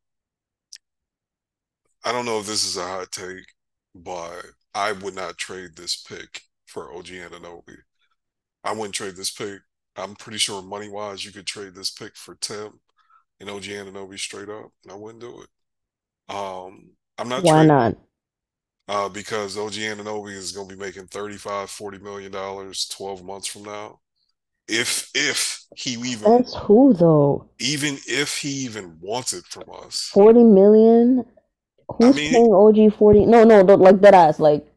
I 2.05 2.13
don't 2.13 2.27
know 2.27 2.39
if 2.41 2.47
this 2.47 2.65
is 2.65 2.77
a 2.77 2.87
hot 2.87 3.11
take, 3.13 3.47
but 3.95 4.43
I 4.75 4.93
would 4.93 5.15
not 5.15 5.39
trade 5.39 5.77
this 5.77 5.97
pick 5.97 6.43
for 6.73 6.93
OG 6.95 7.07
Anunoby. 7.07 7.77
I 8.65 8.73
wouldn't 8.73 8.95
trade 8.95 9.17
this 9.17 9.31
pick. 9.33 9.61
I'm 9.97 10.17
pretty 10.17 10.39
sure 10.39 10.63
money 10.63 10.89
wise 10.89 11.25
you 11.25 11.33
could 11.33 11.47
trade 11.47 11.75
this 11.75 11.91
pick 11.91 12.17
for 12.17 12.37
Tim 12.37 12.81
and 13.41 13.51
OG 13.51 13.65
Anunoby 13.65 14.19
straight 14.19 14.49
up, 14.51 14.73
and 14.85 14.93
I 14.93 14.97
wouldn't 14.97 15.21
do 15.23 15.43
it. 15.43 15.51
Um 16.35 16.93
I'm 17.19 17.29
not 17.29 17.45
Why 17.45 17.63
trading 17.65 17.65
not? 17.65 17.97
uh 18.89 19.09
because 19.09 19.57
OG 19.57 19.73
Anunoby 19.75 20.33
is 20.35 20.53
gonna 20.53 20.69
be 20.69 20.77
making 20.77 21.07
35, 21.09 21.71
40 21.71 21.99
million 21.99 22.33
dollars 22.33 22.87
12 22.89 23.25
months 23.25 23.47
from 23.49 23.65
now. 23.65 24.01
If 24.69 25.11
if 25.15 25.65
he 25.77 25.93
even 25.95 26.39
That's 26.39 26.55
who 26.55 26.95
though. 26.95 27.49
even 27.59 27.99
if 28.07 28.39
he 28.39 28.51
even 28.67 28.99
wants 29.01 29.33
it 29.33 29.47
from 29.47 29.65
us. 29.73 30.13
Forty 30.13 30.45
million. 30.45 31.25
I 32.01 32.11
Who's 32.11 32.17
mean, 32.17 32.33
paying 32.33 32.53
OG 32.55 32.91
forty? 32.91 33.27
No, 33.27 33.45
no, 33.45 33.63
don't 33.65 33.81
like 33.83 34.01
that 34.03 34.15
ass. 34.15 34.41
Like 34.41 34.72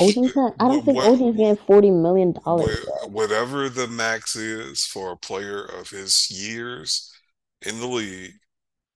OG's 0.00 0.36
not. 0.36 0.54
I 0.58 0.68
don't 0.68 0.84
what, 0.84 0.84
think 0.84 0.98
OG's 0.98 1.36
getting 1.36 1.56
forty 1.56 1.90
million 1.90 2.32
dollars 2.32 2.78
whatever 3.12 3.68
the 3.68 3.86
max 3.88 4.36
is 4.36 4.84
for 4.84 5.12
a 5.12 5.16
player 5.16 5.64
of 5.64 5.90
his 5.90 6.30
years 6.30 7.12
in 7.62 7.78
the 7.78 7.86
league, 7.86 8.32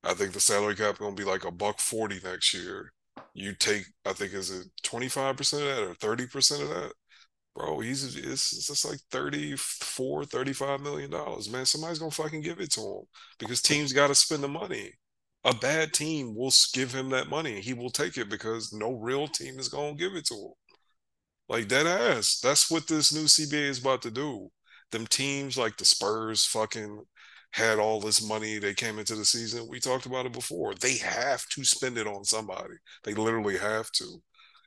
I 0.03 0.15
think 0.15 0.33
the 0.33 0.41
salary 0.41 0.75
cap 0.75 0.99
going 0.99 1.15
to 1.15 1.23
be 1.23 1.29
like 1.29 1.45
a 1.45 1.51
buck 1.51 1.79
40 1.79 2.21
next 2.25 2.55
year. 2.55 2.93
You 3.35 3.55
take, 3.55 3.85
I 4.05 4.13
think, 4.13 4.33
is 4.33 4.51
it 4.51 4.69
25% 4.83 5.53
of 5.55 5.97
that 5.97 6.11
or 6.11 6.17
30% 6.17 6.63
of 6.63 6.69
that? 6.69 6.93
Bro, 7.55 7.81
he's 7.81 8.17
it's, 8.17 8.53
it's 8.53 8.67
just 8.67 8.85
like 8.85 8.99
34, 9.11 10.27
35 10.27 10.81
million 10.81 11.11
dollars. 11.11 11.51
Man, 11.51 11.65
somebody's 11.65 11.99
gonna 11.99 12.11
fucking 12.11 12.43
give 12.43 12.61
it 12.61 12.71
to 12.73 12.81
him 12.81 13.03
because 13.39 13.63
teams 13.63 13.95
got 13.95 14.09
to 14.09 14.15
spend 14.15 14.43
the 14.43 14.49
money. 14.49 14.93
A 15.45 15.55
bad 15.55 15.95
team 15.95 16.35
will 16.35 16.53
give 16.75 16.93
him 16.93 17.09
that 17.11 17.31
money. 17.31 17.63
He 17.63 17.73
will 17.73 17.89
take 17.89 18.19
it 18.19 18.29
because 18.29 18.75
no 18.75 18.93
real 18.93 19.27
team 19.27 19.59
is 19.59 19.69
gonna 19.69 19.95
give 19.95 20.15
it 20.15 20.27
to 20.27 20.35
him. 20.35 20.53
Like 21.49 21.69
that 21.69 21.87
ass. 21.87 22.41
That's 22.43 22.71
what 22.71 22.87
this 22.89 23.13
new 23.13 23.29
CBA 23.29 23.69
is 23.69 23.79
about 23.79 24.03
to 24.03 24.11
do. 24.11 24.51
Them 24.93 25.07
teams 25.07 25.57
like 25.57 25.77
the 25.77 25.85
Spurs 25.85 26.45
fucking 26.45 27.05
had 27.53 27.79
all 27.79 28.01
this 28.01 28.27
money. 28.27 28.59
They 28.59 28.75
came 28.75 28.99
into 28.99 29.15
the 29.15 29.25
season. 29.25 29.69
We 29.69 29.81
talked 29.81 30.07
about 30.07 30.27
it 30.27 30.33
before. 30.33 30.75
They 30.75 30.97
have 30.99 31.47
to 31.51 31.65
spend 31.65 31.99
it 31.99 32.07
on 32.07 32.25
somebody. 32.25 32.75
They 33.05 33.15
literally 33.15 33.59
have 33.59 33.91
to. 33.93 34.23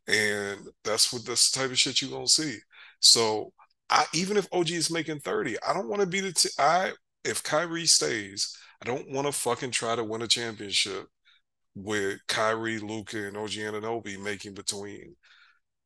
And 0.08 0.68
that's 0.84 1.14
what 1.14 1.26
that's 1.26 1.52
the 1.52 1.60
type 1.60 1.72
of 1.72 1.80
shit 1.80 2.02
you're 2.02 2.12
gonna 2.12 2.28
see. 2.28 2.58
So 3.00 3.54
I 3.90 4.06
even 4.14 4.38
if 4.38 4.48
OG 4.52 4.72
is 4.72 4.92
making 4.92 5.20
30, 5.20 5.58
I 5.68 5.74
don't 5.74 5.90
want 5.90 6.02
to 6.02 6.08
be 6.08 6.20
the 6.22 6.34
t- 6.34 6.50
I 6.58 6.94
if 7.24 7.44
Kyrie 7.44 7.86
stays, 7.86 8.56
I 8.82 8.86
don't 8.86 9.10
want 9.12 9.28
to 9.28 9.34
fucking 9.34 9.72
try 9.72 9.96
to 9.96 10.04
win 10.04 10.22
a 10.22 10.28
championship 10.28 11.08
with 11.76 12.20
Kyrie, 12.28 12.80
Luka, 12.80 13.28
and 13.28 13.38
OG 13.38 13.52
Anunoby 13.52 14.20
making 14.20 14.54
between 14.54 15.16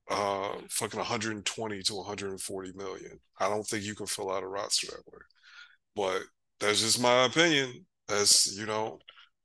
uh 0.10 0.50
fucking 0.70 1.00
120 1.00 1.84
to 1.84 1.96
140 1.96 2.74
million. 2.74 3.20
I 3.40 3.50
don't 3.50 3.64
think 3.64 3.84
you 3.84 3.96
can 3.96 4.06
fill 4.06 4.32
out 4.32 4.44
a 4.44 4.48
roster 4.48 4.88
that 4.88 5.12
way. 5.12 5.22
But 5.96 6.22
that's 6.60 6.82
just 6.82 7.02
my 7.02 7.26
opinion. 7.26 7.86
That's 8.08 8.58
you 8.58 8.66
know, 8.66 9.00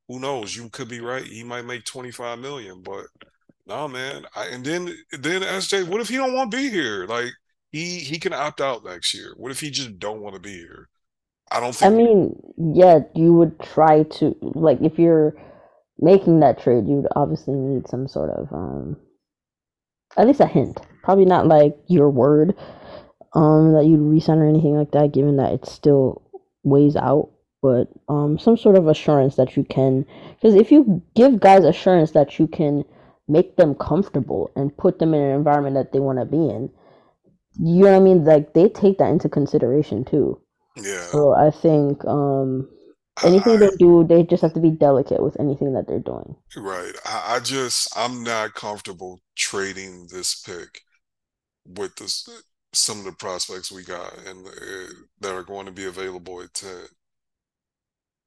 who 0.09 0.21
knows? 0.21 0.57
You 0.57 0.69
could 0.71 0.89
be 0.89 1.01
right. 1.01 1.25
He 1.25 1.45
might 1.45 1.65
make 1.65 1.85
25 1.85 2.39
million, 2.39 2.83
but 2.83 3.07
no, 3.67 3.77
nah, 3.77 3.89
man. 3.89 4.25
I, 4.35 4.47
and 4.47 4.65
then 4.65 4.87
then 5.13 5.43
SJ, 5.43 5.89
what 5.89 6.01
if 6.01 6.09
he 6.09 6.17
don't 6.17 6.35
want 6.35 6.51
to 6.51 6.57
be 6.57 6.71
here? 6.71 7.07
Like 7.07 7.31
he 7.71 7.99
he 7.99 8.19
can 8.19 8.33
opt 8.33 8.61
out 8.61 8.85
next 8.85 9.15
year. 9.15 9.35
What 9.37 9.53
if 9.53 9.61
he 9.61 9.71
just 9.71 9.99
don't 9.99 10.21
want 10.21 10.35
to 10.35 10.41
be 10.41 10.57
here? 10.57 10.89
I 11.51 11.61
don't 11.61 11.83
I 11.83 11.89
mean, 11.89 12.35
yeah, 12.75 13.01
you 13.15 13.35
would 13.35 13.59
try 13.61 14.03
to 14.03 14.37
like 14.41 14.81
if 14.83 14.99
you're 14.99 15.35
making 15.99 16.41
that 16.41 16.61
trade, 16.61 16.87
you'd 16.87 17.09
obviously 17.17 17.55
need 17.55 17.89
some 17.89 18.09
sort 18.09 18.31
of 18.31 18.53
um 18.53 18.97
at 20.19 20.27
least 20.27 20.41
a 20.41 20.47
hint. 20.47 20.81
Probably 21.03 21.25
not 21.25 21.47
like 21.47 21.79
your 21.87 22.11
word 22.11 22.55
um 23.35 23.73
that 23.75 23.85
you'd 23.87 24.01
resign 24.01 24.39
or 24.39 24.49
anything 24.49 24.77
like 24.77 24.91
that, 24.93 25.13
given 25.13 25.37
that 25.37 25.53
it's 25.53 25.73
still 25.73 26.23
ways 26.65 26.97
out. 26.97 27.31
But 27.63 27.89
um 28.09 28.39
some 28.39 28.57
sort 28.57 28.77
of 28.77 28.89
assurance 28.89 29.37
that 29.37 29.57
you 29.57 29.65
can 29.65 30.05
because 30.35 30.55
if 30.55 30.71
you 30.71 31.03
give 31.15 31.41
guys 31.41 31.65
assurance 31.65 32.13
that 32.13 32.39
you 32.39 32.47
can 32.47 32.85
make 33.27 33.57
them 33.57 33.75
comfortable 33.75 34.51
and 34.57 34.77
put 34.77 34.99
them 34.99 35.15
in 35.15 35.21
an 35.21 35.37
environment 35.37 35.75
that 35.75 35.93
they 35.93 36.01
want 36.01 36.19
to 36.19 36.25
be 36.25 36.37
in, 36.37 36.71
you 37.61 37.85
know 37.85 37.91
what 37.91 37.97
I 37.97 38.01
mean? 38.01 38.25
Like 38.25 38.55
they 38.55 38.69
take 38.69 38.99
that 38.99 39.11
into 39.11 39.29
consideration 39.29 40.05
too. 40.05 40.41
Yeah, 40.77 41.07
So 41.07 41.33
I 41.35 41.51
think 41.51 42.05
um 42.05 42.69
anything 43.25 43.59
they 43.59 43.71
do, 43.79 44.05
they 44.05 44.23
just 44.23 44.43
have 44.43 44.55
to 44.55 44.61
be 44.61 44.71
delicate 44.71 45.23
with 45.23 45.39
anything 45.41 45.73
that 45.75 45.87
they're 45.87 45.99
doing. 45.99 46.37
right. 46.57 46.93
I, 47.05 47.37
I 47.37 47.41
just 47.41 47.97
I'm 47.97 48.23
not 48.23 48.55
comfortable 48.55 49.21
trading 49.37 50.09
this 50.13 50.41
pick 50.41 50.83
with 51.67 51.95
this 51.97 52.29
some 52.73 52.99
of 52.99 53.05
the 53.05 53.13
prospects 53.13 53.73
we 53.73 53.83
got 53.83 54.13
and 54.27 54.47
uh, 54.47 54.93
that 55.21 55.35
are 55.35 55.43
going 55.43 55.67
to 55.67 55.73
be 55.73 55.87
available 55.87 56.43
at 56.43 56.53
10 56.55 56.71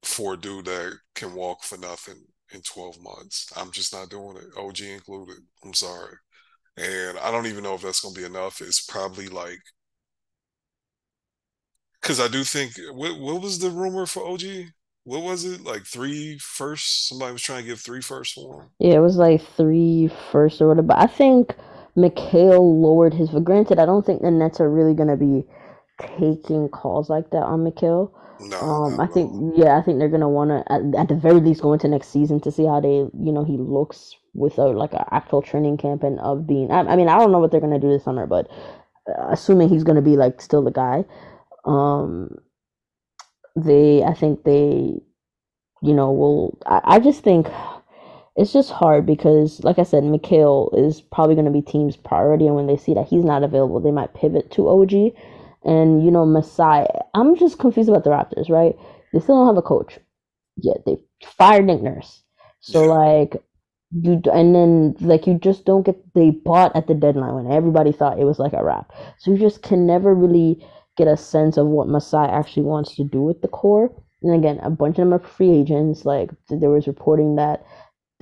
for 0.02 0.34
a 0.34 0.36
dude 0.36 0.64
that 0.64 0.98
can 1.14 1.34
walk 1.34 1.62
for 1.62 1.78
nothing 1.78 2.24
in 2.52 2.60
12 2.62 3.00
months. 3.00 3.52
I'm 3.56 3.70
just 3.70 3.92
not 3.92 4.10
doing 4.10 4.36
it, 4.36 4.58
OG 4.58 4.80
included. 4.80 5.38
I'm 5.64 5.74
sorry. 5.74 6.16
And 6.76 7.18
I 7.18 7.30
don't 7.30 7.46
even 7.46 7.62
know 7.62 7.74
if 7.74 7.82
that's 7.82 8.00
going 8.00 8.14
to 8.14 8.20
be 8.20 8.26
enough. 8.26 8.60
It's 8.60 8.84
probably 8.84 9.28
like, 9.28 9.60
because 12.00 12.18
I 12.18 12.28
do 12.28 12.42
think, 12.42 12.72
what, 12.92 13.18
what 13.18 13.40
was 13.42 13.58
the 13.58 13.70
rumor 13.70 14.06
for 14.06 14.26
OG? 14.26 14.42
What 15.04 15.22
was 15.22 15.44
it? 15.44 15.62
Like 15.64 15.84
three 15.84 16.38
first? 16.38 17.08
Somebody 17.08 17.32
was 17.32 17.42
trying 17.42 17.62
to 17.62 17.68
give 17.68 17.80
three 17.80 18.00
first 18.00 18.34
for 18.34 18.62
him. 18.62 18.70
Yeah, 18.78 18.94
it 18.94 19.00
was 19.00 19.16
like 19.16 19.42
three 19.56 20.10
first 20.30 20.60
or 20.60 20.68
whatever. 20.68 20.86
But 20.88 20.98
I 20.98 21.06
think 21.06 21.54
Mikal 21.96 22.58
lowered 22.82 23.14
his. 23.14 23.30
But 23.30 23.44
granted, 23.44 23.78
I 23.78 23.86
don't 23.86 24.04
think 24.04 24.22
the 24.22 24.30
Nets 24.30 24.60
are 24.60 24.70
really 24.70 24.94
gonna 24.94 25.16
be 25.16 25.44
taking 26.18 26.68
calls 26.68 27.10
like 27.10 27.30
that 27.30 27.42
on 27.42 27.64
Mikal. 27.64 28.10
No, 28.40 28.58
Um, 28.60 29.00
I 29.00 29.06
think 29.06 29.54
yeah, 29.56 29.76
I 29.78 29.82
think 29.82 29.98
they're 29.98 30.08
gonna 30.08 30.28
wanna 30.28 30.64
at, 30.68 30.82
at 30.96 31.08
the 31.08 31.14
very 31.14 31.40
least 31.40 31.62
go 31.62 31.72
into 31.72 31.88
next 31.88 32.08
season 32.08 32.40
to 32.40 32.50
see 32.50 32.64
how 32.66 32.80
they 32.80 32.96
you 33.18 33.32
know 33.32 33.44
he 33.44 33.56
looks 33.56 34.16
with 34.34 34.58
a 34.58 34.64
like 34.66 34.92
an 34.94 35.04
actual 35.10 35.42
training 35.42 35.76
camp 35.76 36.02
and 36.02 36.18
of 36.20 36.46
being. 36.46 36.70
I, 36.70 36.80
I 36.80 36.96
mean, 36.96 37.08
I 37.08 37.18
don't 37.18 37.30
know 37.32 37.38
what 37.38 37.50
they're 37.52 37.60
gonna 37.60 37.78
do 37.78 37.90
this 37.90 38.04
summer, 38.04 38.26
but 38.26 38.48
uh, 39.08 39.28
assuming 39.30 39.68
he's 39.68 39.84
gonna 39.84 40.02
be 40.02 40.16
like 40.16 40.40
still 40.40 40.62
the 40.62 40.70
guy, 40.72 41.04
um, 41.64 42.36
they 43.56 44.02
I 44.04 44.14
think 44.14 44.44
they 44.44 45.00
you 45.82 45.94
know 45.94 46.12
will. 46.12 46.58
I, 46.66 46.80
I 46.84 47.00
just 47.00 47.22
think 47.22 47.48
it's 48.36 48.52
just 48.52 48.70
hard 48.70 49.04
because, 49.06 49.62
like 49.62 49.78
I 49.78 49.82
said, 49.82 50.04
Mikal 50.04 50.70
is 50.78 51.02
probably 51.02 51.34
going 51.34 51.44
to 51.46 51.52
be 51.52 51.62
team's 51.62 51.96
priority, 51.96 52.46
and 52.46 52.56
when 52.56 52.66
they 52.66 52.76
see 52.76 52.94
that 52.94 53.08
he's 53.08 53.24
not 53.24 53.44
available, 53.44 53.80
they 53.80 53.90
might 53.90 54.14
pivot 54.14 54.50
to 54.52 54.68
OG. 54.68 54.92
And 55.64 56.04
you 56.04 56.10
know, 56.10 56.24
Masai, 56.24 56.86
I'm 57.14 57.36
just 57.36 57.58
confused 57.58 57.88
about 57.90 58.04
the 58.04 58.10
Raptors, 58.10 58.48
right? 58.48 58.74
They 59.12 59.20
still 59.20 59.36
don't 59.36 59.46
have 59.46 59.58
a 59.58 59.62
coach 59.62 59.98
yet. 60.56 60.78
They 60.86 60.96
fired 61.24 61.66
Nick 61.66 61.82
Nurse, 61.82 62.22
so 62.60 62.86
like 62.86 63.36
you, 63.92 64.20
and 64.32 64.54
then 64.54 64.96
like 65.00 65.26
you 65.26 65.38
just 65.38 65.64
don't 65.66 65.84
get. 65.84 65.96
They 66.14 66.30
bought 66.30 66.74
at 66.76 66.86
the 66.86 66.94
deadline 66.94 67.34
when 67.34 67.52
everybody 67.52 67.92
thought 67.92 68.18
it 68.18 68.24
was 68.24 68.38
like 68.38 68.54
a 68.54 68.64
wrap, 68.64 68.92
so 69.18 69.30
you 69.32 69.38
just 69.38 69.62
can 69.62 69.86
never 69.86 70.14
really 70.14 70.64
get 70.96 71.08
a 71.08 71.16
sense 71.16 71.56
of 71.56 71.66
what 71.66 71.88
Masai 71.88 72.28
actually 72.28 72.64
wants 72.64 72.94
to 72.96 73.04
do 73.04 73.22
with 73.22 73.42
the 73.42 73.48
core. 73.48 73.90
And 74.22 74.34
again, 74.34 74.58
a 74.62 74.70
bunch 74.70 74.98
of 74.98 75.04
them 75.04 75.14
are 75.14 75.18
free 75.18 75.50
agents. 75.50 76.04
Like 76.04 76.30
there 76.48 76.70
was 76.70 76.86
reporting 76.86 77.36
that 77.36 77.64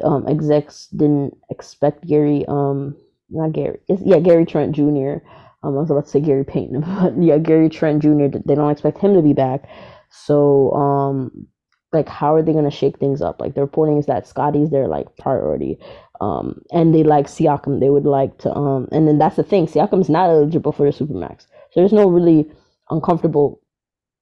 um, 0.03 0.27
execs 0.29 0.87
didn't 0.89 1.37
expect 1.51 2.07
Gary, 2.07 2.45
um, 2.49 2.97
not 3.31 3.53
Gary, 3.53 3.79
yeah, 3.89 4.19
Gary 4.19 4.47
Trent 4.47 4.75
Jr. 4.75 5.19
Um, 5.63 5.77
I 5.77 5.81
was 5.81 5.91
about 5.91 6.05
to 6.07 6.11
say 6.11 6.21
Gary 6.21 6.45
Payton, 6.45 6.81
but 7.03 7.23
yeah, 7.23 7.39
Gary 7.39 7.69
Trent 7.69 8.03
Jr. 8.03 8.39
They 8.45 8.55
don't 8.55 8.71
expect 8.71 8.99
him 8.99 9.15
to 9.15 9.23
be 9.23 9.33
back. 9.35 9.69
So, 10.11 10.73
um, 10.73 11.47
like, 11.93 12.09
how 12.09 12.35
are 12.35 12.43
they 12.43 12.53
gonna 12.53 12.71
shake 12.71 12.99
things 12.99 13.21
up? 13.21 13.41
Like, 13.41 13.55
the 13.55 13.61
reporting 13.61 13.99
is 13.99 14.07
that 14.07 14.27
Scotty's 14.27 14.71
their 14.71 14.89
like 14.89 15.17
priority, 15.17 15.79
um, 16.21 16.63
and 16.73 16.95
they 16.95 17.03
like 17.03 17.27
Siakam. 17.27 17.81
They 17.81 17.91
would 17.91 18.07
like 18.07 18.39
to, 18.39 18.55
um, 18.55 18.89
and 18.93 19.07
then 19.07 19.19
that's 19.19 19.37
the 19.37 19.43
thing. 19.43 19.67
Siakam's 19.67 20.09
not 20.09 20.31
eligible 20.31 20.73
for 20.73 20.91
the 20.91 20.97
supermax, 20.97 21.47
so 21.73 21.81
there's 21.81 21.93
no 21.93 22.09
really 22.09 22.51
uncomfortable 22.91 23.61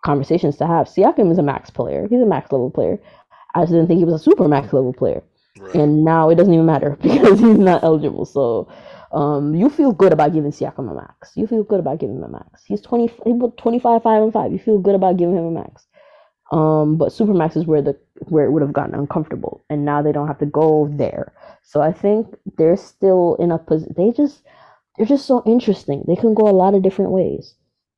conversations 0.04 0.56
to 0.58 0.66
have. 0.66 0.86
Siakam 0.86 1.30
is 1.30 1.38
a 1.38 1.42
max 1.42 1.70
player. 1.70 2.06
He's 2.08 2.20
a 2.20 2.26
max 2.26 2.52
level 2.52 2.70
player. 2.70 2.98
I 3.54 3.62
just 3.62 3.72
didn't 3.72 3.88
think 3.88 3.98
he 3.98 4.04
was 4.04 4.20
a 4.20 4.24
super 4.24 4.46
max 4.48 4.72
level 4.72 4.92
player 4.92 5.22
right. 5.60 5.74
and 5.74 6.04
now 6.04 6.30
it 6.30 6.36
doesn't 6.36 6.52
even 6.52 6.66
matter 6.66 6.96
because 7.02 7.40
he's 7.40 7.58
not 7.58 7.82
eligible. 7.82 8.24
So 8.24 8.68
um, 9.12 9.54
you 9.54 9.68
feel 9.68 9.92
good 9.92 10.12
about 10.12 10.32
giving 10.32 10.50
Siakam 10.50 10.90
a 10.90 10.94
max. 10.94 11.32
You 11.34 11.46
feel 11.46 11.62
good 11.62 11.80
about 11.80 11.98
giving 11.98 12.16
him 12.16 12.24
a 12.24 12.28
max. 12.28 12.64
He's 12.64 12.80
20, 12.80 13.12
he 13.24 13.32
25, 13.56 14.02
5 14.02 14.22
and 14.22 14.32
5. 14.32 14.52
You 14.52 14.58
feel 14.58 14.78
good 14.78 14.94
about 14.94 15.16
giving 15.16 15.36
him 15.36 15.44
a 15.44 15.50
max. 15.50 15.86
Um, 16.50 16.96
but 16.96 17.10
Supermax 17.10 17.58
is 17.58 17.66
where 17.66 17.82
the 17.82 17.98
where 18.28 18.46
it 18.46 18.50
would 18.52 18.62
have 18.62 18.72
gotten 18.72 18.94
uncomfortable, 18.94 19.62
and 19.68 19.84
now 19.84 20.00
they 20.00 20.12
don't 20.12 20.28
have 20.28 20.38
to 20.38 20.46
go 20.46 20.88
there. 20.90 21.34
So 21.62 21.82
I 21.82 21.92
think 21.92 22.34
they're 22.56 22.76
still 22.78 23.36
in 23.38 23.50
a 23.50 23.58
position. 23.58 23.94
They 23.94 24.12
just 24.12 24.42
they're 24.98 25.06
just 25.06 25.26
so 25.26 25.42
interesting. 25.46 26.04
They 26.06 26.16
can 26.16 26.34
go 26.34 26.48
a 26.48 26.50
lot 26.50 26.74
of 26.74 26.82
different 26.82 27.12
ways, 27.12 27.54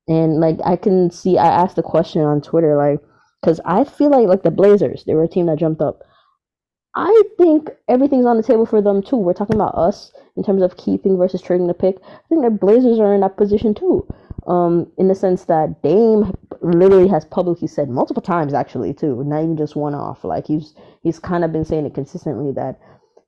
and 0.07 0.39
like 0.39 0.59
I 0.63 0.75
can 0.77 1.11
see. 1.11 1.37
I 1.37 1.47
asked 1.47 1.75
the 1.75 1.83
question 1.83 2.21
on 2.21 2.41
Twitter, 2.41 2.77
like, 2.77 3.01
because 3.41 3.59
I 3.65 3.83
feel 3.83 4.11
like 4.11 4.27
like 4.27 4.43
the 4.43 4.51
Blazers, 4.51 5.03
they 5.05 5.15
were 5.15 5.23
a 5.23 5.27
team 5.27 5.47
that 5.47 5.59
jumped 5.59 5.81
up 5.81 6.03
I 6.95 7.23
think 7.37 7.69
everything's 7.87 8.25
on 8.25 8.37
the 8.37 8.43
table 8.43 8.65
for 8.65 8.81
them 8.81 9.01
too. 9.01 9.15
We're 9.15 9.33
talking 9.33 9.55
about 9.55 9.75
us 9.75 10.11
in 10.35 10.43
terms 10.43 10.61
of 10.61 10.75
keeping 10.75 11.17
versus 11.17 11.41
trading 11.41 11.67
the 11.67 11.73
pick. 11.73 11.97
I 12.03 12.27
think 12.27 12.43
the 12.43 12.49
Blazers 12.49 12.99
are 12.99 13.13
in 13.13 13.21
that 13.21 13.37
position 13.37 13.73
too. 13.73 14.05
Um, 14.47 14.91
in 14.97 15.07
the 15.07 15.15
sense 15.15 15.45
that 15.45 15.81
Dame 15.83 16.33
literally 16.61 17.07
has 17.07 17.23
publicly 17.25 17.67
said 17.67 17.89
multiple 17.89 18.23
times 18.23 18.53
actually 18.53 18.93
too, 18.93 19.23
not 19.23 19.43
even 19.43 19.55
just 19.55 19.75
one 19.75 19.93
off. 19.95 20.23
Like 20.23 20.47
he's 20.47 20.73
he's 21.01 21.19
kind 21.19 21.45
of 21.45 21.53
been 21.53 21.63
saying 21.63 21.85
it 21.85 21.93
consistently 21.93 22.51
that 22.53 22.79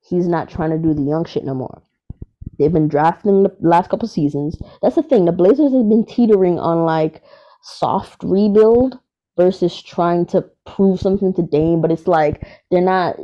he's 0.02 0.28
not 0.28 0.50
trying 0.50 0.72
to 0.72 0.78
do 0.78 0.94
the 0.94 1.04
young 1.04 1.24
shit 1.24 1.46
no 1.46 1.54
more. 1.54 1.82
They've 2.58 2.72
been 2.72 2.88
drafting 2.88 3.44
the 3.44 3.56
last 3.62 3.90
couple 3.90 4.08
seasons. 4.08 4.58
That's 4.82 4.96
the 4.96 5.04
thing. 5.04 5.26
The 5.26 5.32
Blazers 5.32 5.74
have 5.74 5.90
been 5.90 6.06
teetering 6.06 6.60
on 6.60 6.86
like 6.86 7.24
soft 7.62 8.24
rebuild 8.24 9.00
versus 9.38 9.82
trying 9.82 10.26
to 10.28 10.46
prove 10.66 11.00
something 11.00 11.34
to 11.34 11.42
Dame, 11.42 11.82
but 11.82 11.92
it's 11.92 12.08
like 12.08 12.46
they're 12.72 12.82
not 12.82 13.16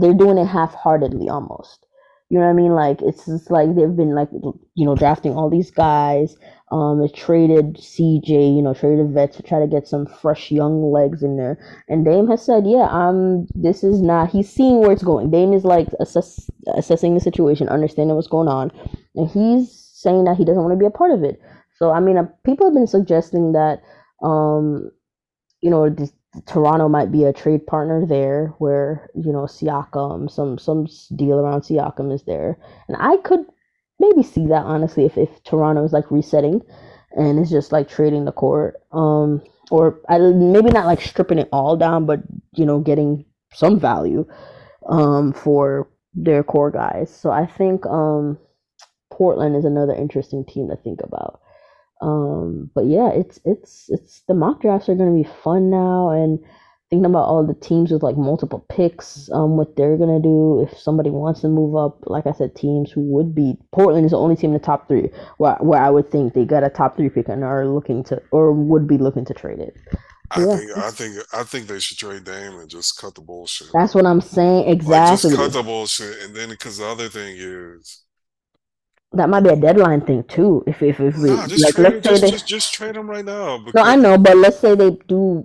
they're 0.00 0.14
doing 0.14 0.38
it 0.38 0.46
half 0.46 0.74
heartedly 0.74 1.28
almost. 1.28 1.85
You 2.28 2.38
know 2.38 2.44
what 2.44 2.50
I 2.50 2.54
mean? 2.54 2.72
Like 2.72 3.02
it's 3.02 3.26
just 3.26 3.50
like 3.50 3.74
they've 3.74 3.96
been 3.96 4.14
like 4.14 4.28
you 4.32 4.84
know 4.84 4.96
drafting 4.96 5.34
all 5.34 5.48
these 5.48 5.70
guys. 5.70 6.36
Um, 6.72 7.00
they 7.00 7.08
traded 7.08 7.76
CJ, 7.76 8.56
you 8.56 8.60
know, 8.62 8.74
traded 8.74 9.12
vets 9.12 9.36
to 9.36 9.42
try 9.44 9.60
to 9.60 9.68
get 9.68 9.86
some 9.86 10.04
fresh 10.04 10.50
young 10.50 10.90
legs 10.90 11.22
in 11.22 11.36
there. 11.36 11.58
And 11.88 12.04
Dame 12.04 12.26
has 12.26 12.44
said, 12.44 12.66
yeah, 12.66 12.88
um, 12.90 13.46
this 13.54 13.84
is 13.84 14.02
not. 14.02 14.30
He's 14.30 14.50
seeing 14.50 14.80
where 14.80 14.90
it's 14.90 15.04
going. 15.04 15.30
Dame 15.30 15.52
is 15.52 15.64
like 15.64 15.86
assess, 16.00 16.50
assessing 16.74 17.14
the 17.14 17.20
situation, 17.20 17.68
understanding 17.68 18.16
what's 18.16 18.26
going 18.26 18.48
on, 18.48 18.72
and 19.14 19.30
he's 19.30 19.72
saying 19.94 20.24
that 20.24 20.36
he 20.36 20.44
doesn't 20.44 20.62
want 20.62 20.72
to 20.72 20.78
be 20.78 20.86
a 20.86 20.90
part 20.90 21.12
of 21.12 21.22
it. 21.22 21.40
So 21.76 21.92
I 21.92 22.00
mean, 22.00 22.16
uh, 22.16 22.26
people 22.44 22.66
have 22.66 22.74
been 22.74 22.88
suggesting 22.88 23.52
that 23.52 23.80
um, 24.22 24.90
you 25.60 25.70
know, 25.70 25.88
this, 25.90 26.12
Toronto 26.46 26.88
might 26.88 27.12
be 27.12 27.24
a 27.24 27.32
trade 27.32 27.66
partner 27.66 28.06
there, 28.06 28.54
where 28.58 29.08
you 29.14 29.32
know 29.32 29.44
Siakam, 29.46 30.30
some 30.30 30.58
some 30.58 30.86
deal 31.16 31.38
around 31.38 31.62
Siakam 31.62 32.12
is 32.12 32.24
there, 32.24 32.58
and 32.88 32.96
I 33.00 33.16
could 33.18 33.46
maybe 33.98 34.22
see 34.22 34.46
that 34.48 34.64
honestly 34.64 35.04
if 35.04 35.16
if 35.16 35.42
Toronto 35.44 35.84
is 35.84 35.92
like 35.92 36.10
resetting, 36.10 36.62
and 37.16 37.38
it's 37.38 37.50
just 37.50 37.72
like 37.72 37.88
trading 37.88 38.24
the 38.24 38.32
court, 38.32 38.76
um, 38.92 39.42
or 39.70 40.00
I, 40.08 40.18
maybe 40.18 40.70
not 40.70 40.86
like 40.86 41.00
stripping 41.00 41.38
it 41.38 41.48
all 41.52 41.76
down, 41.76 42.06
but 42.06 42.20
you 42.52 42.66
know 42.66 42.80
getting 42.80 43.24
some 43.54 43.80
value, 43.80 44.26
um, 44.88 45.32
for 45.32 45.88
their 46.14 46.42
core 46.42 46.70
guys. 46.70 47.10
So 47.14 47.30
I 47.30 47.46
think 47.46 47.86
um 47.86 48.38
Portland 49.10 49.56
is 49.56 49.64
another 49.64 49.94
interesting 49.94 50.44
team 50.44 50.68
to 50.68 50.76
think 50.76 51.00
about. 51.02 51.40
Um, 52.00 52.70
but 52.74 52.86
yeah, 52.86 53.10
it's 53.10 53.40
it's 53.44 53.86
it's 53.88 54.20
the 54.28 54.34
mock 54.34 54.60
drafts 54.62 54.88
are 54.88 54.94
gonna 54.94 55.14
be 55.14 55.28
fun 55.44 55.70
now, 55.70 56.10
and 56.10 56.38
thinking 56.90 57.06
about 57.06 57.24
all 57.26 57.44
the 57.46 57.54
teams 57.54 57.90
with 57.90 58.02
like 58.02 58.16
multiple 58.16 58.64
picks, 58.68 59.28
um, 59.32 59.56
what 59.56 59.76
they're 59.76 59.96
gonna 59.96 60.20
do 60.20 60.62
if 60.68 60.78
somebody 60.78 61.10
wants 61.10 61.40
to 61.40 61.48
move 61.48 61.74
up. 61.76 61.98
Like 62.06 62.26
I 62.26 62.32
said, 62.32 62.54
teams 62.54 62.92
who 62.92 63.00
would 63.12 63.34
be 63.34 63.56
Portland 63.72 64.04
is 64.04 64.12
the 64.12 64.18
only 64.18 64.36
team 64.36 64.50
in 64.50 64.54
the 64.54 64.60
top 64.66 64.88
three 64.88 65.10
where 65.38 65.56
where 65.60 65.80
I 65.82 65.90
would 65.90 66.10
think 66.10 66.34
they 66.34 66.44
got 66.44 66.64
a 66.64 66.70
top 66.70 66.96
three 66.96 67.08
pick 67.08 67.28
and 67.28 67.42
are 67.44 67.66
looking 67.66 68.04
to 68.04 68.22
or 68.30 68.52
would 68.52 68.86
be 68.86 68.98
looking 68.98 69.24
to 69.26 69.34
trade 69.34 69.58
it. 69.60 69.76
I 70.30 70.44
Yeah, 70.44 70.46
think 70.46 70.70
I 70.72 70.90
think 70.90 71.16
I 71.32 71.44
think 71.44 71.66
they 71.68 71.80
should 71.80 71.98
trade 71.98 72.24
Dame 72.24 72.58
and 72.58 72.68
just 72.70 72.96
cut 72.98 73.14
the 73.14 73.20
bullshit. 73.22 73.68
that's 73.72 73.94
what 73.94 74.06
I'm 74.06 74.20
saying 74.20 74.80
Like 74.84 75.04
just 75.04 75.30
cut 75.30 75.52
the 75.52 75.62
bullshit, 75.62 76.22
and 76.22 76.34
then 76.34 76.50
because 76.50 76.78
the 76.78 76.86
other 76.86 77.08
thing 77.08 77.36
is, 77.38 78.02
That 79.16 79.28
might 79.28 79.40
be 79.40 79.50
a 79.50 79.56
deadline 79.56 80.00
thing 80.02 80.24
too. 80.24 80.62
If 80.66 80.82
if 80.82 81.00
if 81.00 81.16
we 81.16 81.30
nah, 81.30 81.46
just 81.46 81.64
like, 81.64 81.74
trade 81.74 82.04
let's 82.04 82.06
say 82.06 82.10
Just 82.10 82.22
they 82.22 82.30
just 82.30 82.48
just 82.48 82.74
trade 82.74 82.96
him 82.96 83.08
right 83.08 83.24
now 83.24 83.64
No, 83.74 83.82
I 83.82 83.96
know, 83.96 84.18
but 84.18 84.36
let's 84.36 84.58
say 84.58 84.74
they 84.74 84.90
do 85.08 85.44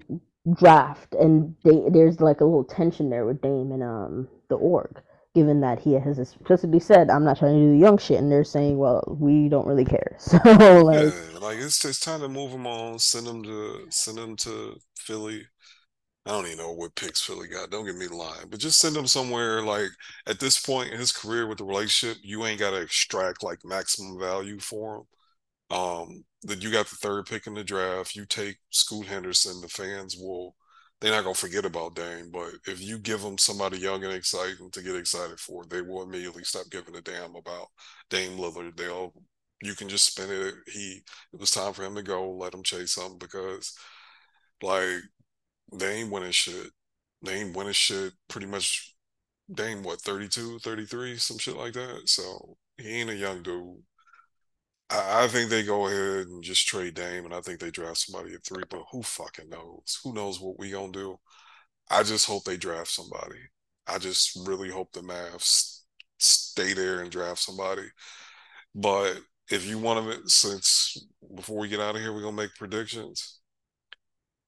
draft 0.54 1.14
and 1.16 1.56
they, 1.64 1.84
there's 1.90 2.20
like 2.20 2.42
a 2.42 2.46
little 2.46 2.64
tension 2.64 3.10
there 3.10 3.26
with 3.26 3.42
Dame 3.42 3.72
and 3.72 3.84
um 3.84 4.28
the 4.50 4.56
org, 4.56 5.02
given 5.36 5.62
that 5.62 5.80
he 5.80 5.94
has 5.94 6.20
explicitly 6.20 6.80
said, 6.80 7.10
"I'm 7.10 7.24
not 7.24 7.38
trying 7.38 7.54
to 7.56 7.60
do 7.60 7.72
the 7.72 7.78
young 7.80 7.98
shit," 7.98 8.20
and 8.20 8.32
they're 8.32 8.44
saying, 8.44 8.78
"Well, 8.78 9.04
we 9.20 9.50
don't 9.50 9.68
really 9.68 9.86
care." 9.86 10.18
So 10.20 10.38
like, 10.46 11.14
yeah, 11.14 11.40
like 11.40 11.58
it's 11.58 11.84
it's 11.86 12.00
time 12.00 12.22
to 12.22 12.28
move 12.28 12.52
them 12.52 12.68
on. 12.68 13.00
Send 13.00 13.28
them 13.28 13.44
to 13.44 13.88
send 13.90 14.18
him 14.20 14.36
to 14.38 14.78
Philly. 14.98 15.46
I 16.26 16.32
don't 16.32 16.46
even 16.46 16.60
know 16.60 16.72
what 16.74 16.96
picks 16.96 17.22
Philly 17.22 17.48
got. 17.48 17.72
Don't 17.72 17.86
get 17.86 17.96
me 17.96 18.08
lying, 18.08 18.48
but 18.50 18.60
just 18.60 18.80
send 18.80 18.96
him 18.96 19.08
somewhere. 19.08 19.62
Like 19.64 19.90
at 20.28 20.40
this 20.40 20.60
point 20.60 20.92
in 20.92 21.00
his 21.00 21.12
career 21.12 21.48
with 21.48 21.58
the 21.58 21.66
relationship, 21.66 22.18
you 22.24 22.46
ain't 22.46 22.60
got 22.60 22.72
to 22.72 22.82
extract 22.82 23.44
like 23.44 23.60
maximum 23.66 24.20
value 24.20 24.60
for 24.60 24.98
him. 24.98 25.78
Um, 25.78 26.26
that 26.44 26.64
you 26.64 26.72
got 26.72 26.88
the 26.88 26.98
third 26.98 27.28
pick 27.28 27.48
in 27.48 27.54
the 27.56 27.64
draft. 27.64 28.16
You 28.16 28.26
take 28.26 28.58
Scoot 28.72 29.08
Henderson. 29.08 29.62
The 29.62 29.70
fans 29.70 30.18
will. 30.18 30.56
They're 31.02 31.12
not 31.12 31.24
gonna 31.24 31.36
forget 31.36 31.66
about 31.66 31.96
Dame, 31.96 32.32
but 32.32 32.54
if 32.68 32.82
you 32.82 33.00
give 33.00 33.22
them 33.22 33.38
somebody 33.38 33.80
young 33.80 34.04
and 34.04 34.14
exciting 34.14 34.72
to 34.72 34.82
get 34.84 34.96
excited 34.96 35.40
for, 35.40 35.66
they 35.66 35.82
will 35.82 36.04
immediately 36.04 36.44
stop 36.44 36.68
giving 36.72 36.96
a 36.96 37.02
damn 37.02 37.36
about 37.36 37.68
Dame 38.10 38.38
Lillard. 38.38 38.78
They'll 38.78 39.14
you 39.64 39.76
can 39.76 39.90
just 39.90 40.06
spin 40.08 40.30
it. 40.32 40.56
He 40.68 41.02
it 41.34 41.40
was 41.40 41.52
time 41.52 41.74
for 41.74 41.84
him 41.84 41.96
to 41.96 42.04
go. 42.04 42.32
Let 42.32 42.54
him 42.54 42.64
chase 42.64 42.94
something 42.94 43.18
because 43.20 43.74
like 44.62 45.02
they 45.72 45.96
ain't 45.98 46.12
winning 46.12 46.32
shit. 46.32 46.72
They 47.24 47.36
ain't 47.42 47.56
winning 47.56 47.74
shit 47.74 48.14
pretty 48.28 48.48
much. 48.48 48.96
Dame 49.54 49.84
what 49.84 50.02
32, 50.02 50.60
33, 50.60 51.18
some 51.18 51.38
shit 51.38 51.58
like 51.58 51.74
that. 51.74 52.04
So 52.08 52.58
he 52.78 52.88
ain't 53.02 53.10
a 53.10 53.16
young 53.16 53.44
dude. 53.44 53.84
I, 54.90 55.24
I 55.24 55.28
think 55.28 55.50
they 55.50 55.64
go 55.64 55.88
ahead 55.88 56.28
and 56.28 56.44
just 56.44 56.68
trade 56.68 56.96
Dame, 56.96 57.26
and 57.26 57.34
I 57.34 57.42
think 57.42 57.60
they 57.60 57.72
draft 57.72 57.98
somebody 57.98 58.34
at 58.34 58.46
three. 58.46 58.64
But 58.70 58.84
who 58.92 59.04
fucking 59.04 59.50
knows? 59.50 60.00
Who 60.04 60.14
knows 60.14 60.40
what 60.40 60.60
we 60.60 60.72
gonna 60.72 60.92
do? 60.92 61.20
I 61.90 62.04
just 62.04 62.28
hope 62.28 62.46
they 62.46 62.58
draft 62.58 62.90
somebody. 62.90 63.40
I 63.88 63.98
just 64.00 64.38
really 64.48 64.70
hope 64.70 64.94
the 64.94 65.02
Mavs 65.02 65.82
stay 66.20 66.74
there 66.74 67.02
and 67.02 67.12
draft 67.12 67.40
somebody. 67.40 67.88
But 68.76 69.20
if 69.50 69.66
you 69.68 69.80
want 69.80 70.24
to, 70.24 70.30
since 70.30 70.98
before 71.36 71.60
we 71.60 71.70
get 71.70 71.82
out 71.82 71.96
of 71.96 72.02
here, 72.02 72.14
we're 72.14 72.22
gonna 72.22 72.38
make 72.38 72.56
predictions. 72.56 73.41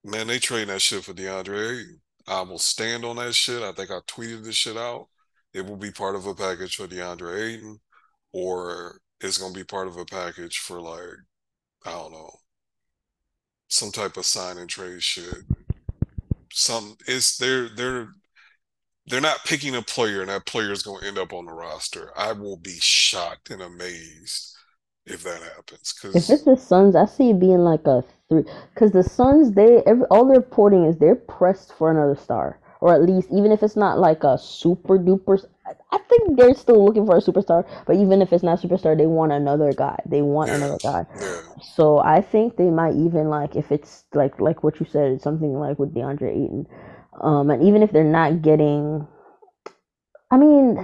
Man, 0.03 0.27
they 0.27 0.39
trading 0.39 0.67
that 0.67 0.81
shit 0.81 1.03
for 1.03 1.13
DeAndre. 1.13 1.83
I 2.27 2.41
will 2.41 2.60
stand 2.60 3.05
on 3.05 3.17
that 3.17 3.33
shit. 3.36 3.62
I 3.63 3.72
think 3.72 3.91
I 3.91 4.00
tweeted 4.07 4.43
this 4.43 4.55
shit 4.55 4.77
out. 4.77 5.07
It 5.53 5.65
will 5.65 5.77
be 5.77 5.91
part 5.91 6.15
of 6.15 6.25
a 6.25 6.36
package 6.36 6.75
for 6.75 6.88
DeAndre 6.88 7.53
Ayton, 7.55 7.79
or 8.33 9.00
it's 9.22 9.38
gonna 9.38 9.53
be 9.53 9.63
part 9.63 9.88
of 9.88 9.98
a 9.98 10.05
package 10.05 10.60
for 10.60 10.81
like 10.81 11.19
I 11.86 11.91
don't 11.91 12.12
know 12.12 12.31
some 13.67 13.91
type 13.91 14.17
of 14.17 14.25
sign 14.25 14.57
and 14.57 14.69
trade 14.69 15.01
shit. 15.03 15.43
Some 16.51 16.98
it's 17.07 17.38
they're 17.38 17.69
they're 17.69 18.10
they're 19.07 19.22
not 19.22 19.46
picking 19.46 19.75
a 19.75 19.81
player 19.81 20.22
and 20.22 20.29
that 20.29 20.46
player 20.46 20.72
is 20.72 20.83
to 20.83 20.96
end 20.98 21.18
up 21.18 21.33
on 21.33 21.46
the 21.46 21.53
roster. 21.53 22.11
I 22.18 22.33
will 22.33 22.57
be 22.57 22.77
shocked 22.79 23.50
and 23.51 23.61
amazed 23.61 24.52
if 25.05 25.24
that 25.24 25.42
happens 25.55 25.92
Cause 25.94 26.16
if 26.16 26.29
it's 26.29 26.44
the 26.44 26.55
Suns, 26.55 26.96
I 26.96 27.05
see 27.05 27.31
it 27.31 27.39
being 27.39 27.59
like 27.59 27.85
a 27.87 28.03
three, 28.29 28.44
because 28.74 28.92
the 28.92 29.03
Suns, 29.03 29.53
they 29.53 29.83
every, 29.85 30.05
all 30.05 30.25
they're 30.25 30.37
reporting 30.39 30.85
is 30.85 30.98
they're 30.98 31.16
pressed 31.16 31.74
for 31.74 31.92
another 31.92 32.16
star, 32.16 32.59
or 32.81 32.94
at 32.94 33.01
least 33.03 33.29
even 33.31 33.51
if 33.51 33.63
it's 33.63 33.75
not 33.75 34.00
like 34.00 34.24
a 34.24 34.37
super 34.37 34.98
duper. 34.98 35.44
I 35.66 35.74
I 35.92 35.98
think 36.09 36.37
they're 36.37 36.53
still 36.55 36.83
looking 36.83 37.05
for 37.05 37.18
a 37.18 37.22
superstar, 37.22 37.66
but 37.85 37.96
even 37.98 38.22
if 38.22 38.33
it's 38.33 38.44
not 38.44 38.63
a 38.63 38.68
superstar, 38.68 38.98
they 38.98 39.05
want 39.07 39.31
another 39.31 39.74
guy. 39.74 40.00
They 40.05 40.22
want 40.22 40.51
yeah, 40.51 40.53
another 40.53 40.79
guy. 40.83 41.05
yeah, 41.20 41.42
So 41.61 42.00
I 42.00 42.22
think 42.22 42.57
they 42.57 42.70
might 42.70 42.96
even 42.96 43.29
like 43.29 43.55
if 43.55 43.72
it's 43.72 44.05
like 44.13 44.39
like 44.39 44.63
what 44.63 44.79
you 44.79 44.85
said, 44.85 45.22
something 45.22 45.53
like 45.59 45.79
with 45.79 45.94
DeAndre 45.94 46.29
Ayton, 46.31 46.68
um, 47.22 47.50
and 47.51 47.63
even 47.63 47.83
if 47.83 47.92
they're 47.92 48.03
not 48.03 48.42
getting, 48.42 49.07
I 50.31 50.37
mean, 50.37 50.75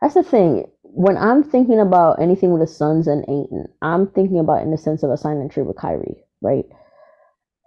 that's 0.00 0.14
the 0.14 0.22
thing. 0.22 0.70
When 0.94 1.16
I'm 1.16 1.42
thinking 1.42 1.80
about 1.80 2.20
anything 2.20 2.52
with 2.52 2.62
the 2.62 2.66
Suns 2.66 3.06
and 3.06 3.22
Ayton, 3.24 3.66
I'm 3.82 4.06
thinking 4.08 4.38
about 4.38 4.62
in 4.62 4.70
the 4.70 4.78
sense 4.78 5.02
of 5.02 5.10
a 5.10 5.16
sign 5.16 5.38
and 5.38 5.50
trade 5.50 5.66
with 5.66 5.76
Kyrie, 5.76 6.24
right? 6.40 6.64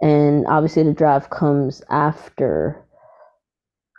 And 0.02 0.48
obviously 0.48 0.84
the 0.84 0.94
draft 0.94 1.30
comes 1.30 1.82
after, 1.90 2.84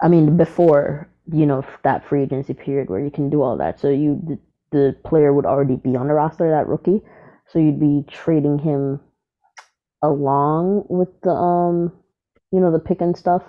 I 0.03 0.09
mean, 0.09 0.37
before 0.37 1.09
you 1.33 1.47
know 1.47 1.65
that 1.85 2.05
free 2.07 2.23
agency 2.23 2.55
period 2.55 2.91
where 2.91 3.01
you 3.01 3.11
can 3.11 3.31
do 3.31 3.43
all 3.43 3.57
that. 3.59 3.79
So 3.79 3.89
you 3.89 4.21
the, 4.27 4.39
the 4.73 4.97
player 5.05 5.33
would 5.33 5.47
already 5.47 5.77
be 5.77 5.97
on 5.97 6.09
the 6.09 6.15
roster, 6.15 6.51
that 6.51 6.67
rookie. 6.67 7.03
So 7.49 7.59
you'd 7.59 7.81
be 7.81 8.05
trading 8.09 8.59
him 8.59 9.01
along 10.03 10.87
with 10.89 11.09
the 11.23 11.31
um 11.31 11.93
you 12.53 12.61
know 12.61 12.73
the 12.73 12.79
pick 12.79 13.01
and 13.01 13.17
stuff. 13.17 13.43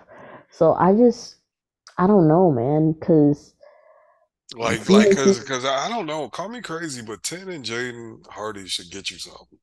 So 0.49 0.73
I 0.73 0.93
just 0.93 1.37
I 1.97 2.07
don't 2.07 2.27
know, 2.27 2.51
man, 2.51 2.93
because 2.93 3.53
like 4.55 4.87
like 4.89 5.09
because 5.09 5.39
because 5.39 5.65
I 5.65 5.89
don't 5.89 6.05
know. 6.05 6.29
Call 6.29 6.49
me 6.49 6.61
crazy, 6.61 7.01
but 7.01 7.23
Ten 7.23 7.49
and 7.49 7.65
Jaden 7.65 8.25
Hardy 8.29 8.67
should 8.67 8.91
get 8.91 9.09
you 9.09 9.17
something. 9.17 9.59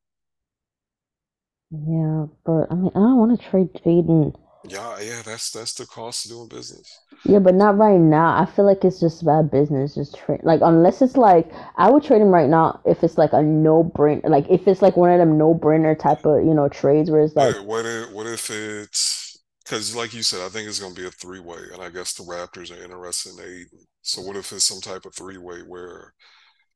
Yeah, 1.71 2.27
but 2.45 2.71
I 2.71 2.75
mean 2.75 2.91
I 2.95 2.99
don't 2.99 3.17
want 3.17 3.41
to 3.41 3.49
trade 3.49 3.73
Jaden. 3.73 4.35
Yeah, 4.63 5.01
yeah, 5.01 5.23
that's 5.23 5.51
that's 5.51 5.75
the 5.75 5.85
cost 5.87 6.25
of 6.27 6.31
doing 6.31 6.49
business. 6.49 7.01
Yeah, 7.25 7.39
but 7.41 7.55
not 7.55 7.77
right 7.79 7.99
now. 8.01 8.37
I 8.41 8.45
feel 8.47 8.65
like 8.65 8.85
it's 8.85 8.99
just 9.01 9.25
bad 9.25 9.51
business. 9.53 9.95
Just 9.95 10.17
trade 10.17 10.41
like 10.43 10.61
unless 10.63 11.01
it's 11.03 11.17
like 11.17 11.51
I 11.77 11.91
would 11.91 12.03
trade 12.03 12.23
him 12.23 12.29
right 12.29 12.49
now 12.49 12.81
if 12.85 13.05
it's 13.05 13.19
like 13.19 13.33
a 13.33 13.43
no 13.43 13.83
brain 13.85 14.21
like 14.25 14.47
if 14.51 14.67
it's 14.69 14.83
like 14.83 14.97
one 14.97 15.11
of 15.11 15.19
them 15.19 15.37
no 15.39 15.55
brainer 15.55 15.99
type 15.99 16.25
of 16.27 16.45
you 16.45 16.55
know 16.55 16.69
trades 16.69 17.11
where 17.11 17.23
it's 17.23 17.37
like 17.37 17.57
What 17.57 17.65
what 17.65 17.87
if 17.87 18.11
what 18.11 18.27
if 18.27 18.51
it's 18.51 19.39
because 19.65 19.95
like 19.95 20.13
you 20.15 20.23
said, 20.23 20.41
I 20.45 20.49
think 20.49 20.69
it's 20.69 20.79
gonna 20.81 20.95
be 20.95 21.07
a 21.07 21.11
three 21.11 21.41
way, 21.41 21.59
and 21.73 21.83
I 21.83 21.91
guess 21.91 22.15
the 22.15 22.25
Raptors 22.25 22.71
are 22.71 22.83
interested 22.83 23.35
in 23.35 23.41
Ayton. 23.41 23.87
So 24.09 24.23
what 24.23 24.37
if 24.37 24.53
it's 24.53 24.65
some 24.65 24.81
type 24.81 25.05
of 25.05 25.15
three 25.15 25.37
way 25.37 25.59
where 25.59 26.15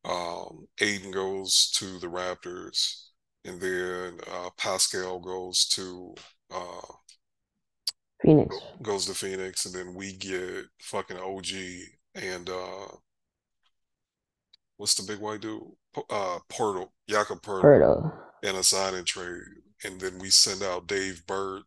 um, 0.04 0.66
Ayton 0.80 1.10
goes 1.10 1.70
to 1.76 1.98
the 1.98 2.06
Raptors, 2.08 3.06
and 3.46 3.58
then 3.58 4.20
uh, 4.30 4.50
Pascal 4.58 5.18
goes 5.18 5.66
to 5.68 6.14
uh, 6.50 6.92
Phoenix 8.20 8.54
goes 8.82 9.06
to 9.06 9.14
Phoenix, 9.14 9.64
and 9.64 9.74
then 9.74 9.94
we 9.94 10.12
get 10.12 10.66
fucking 10.82 11.16
OG 11.16 11.46
and 12.14 12.50
uh, 12.50 12.88
what's 14.76 14.94
the 14.94 15.10
big 15.10 15.20
white 15.22 15.40
dude? 15.40 15.62
Uh, 16.10 16.38
Poeltl, 16.50 16.88
Jakob 17.08 17.40
Poeltl. 17.40 18.12
and 18.42 18.58
a 18.58 18.62
sign 18.62 18.94
and 18.94 19.06
trade, 19.06 19.40
and 19.84 19.98
then 19.98 20.18
we 20.18 20.28
send 20.28 20.62
out 20.62 20.86
Dave 20.86 21.26
Bird 21.26 21.62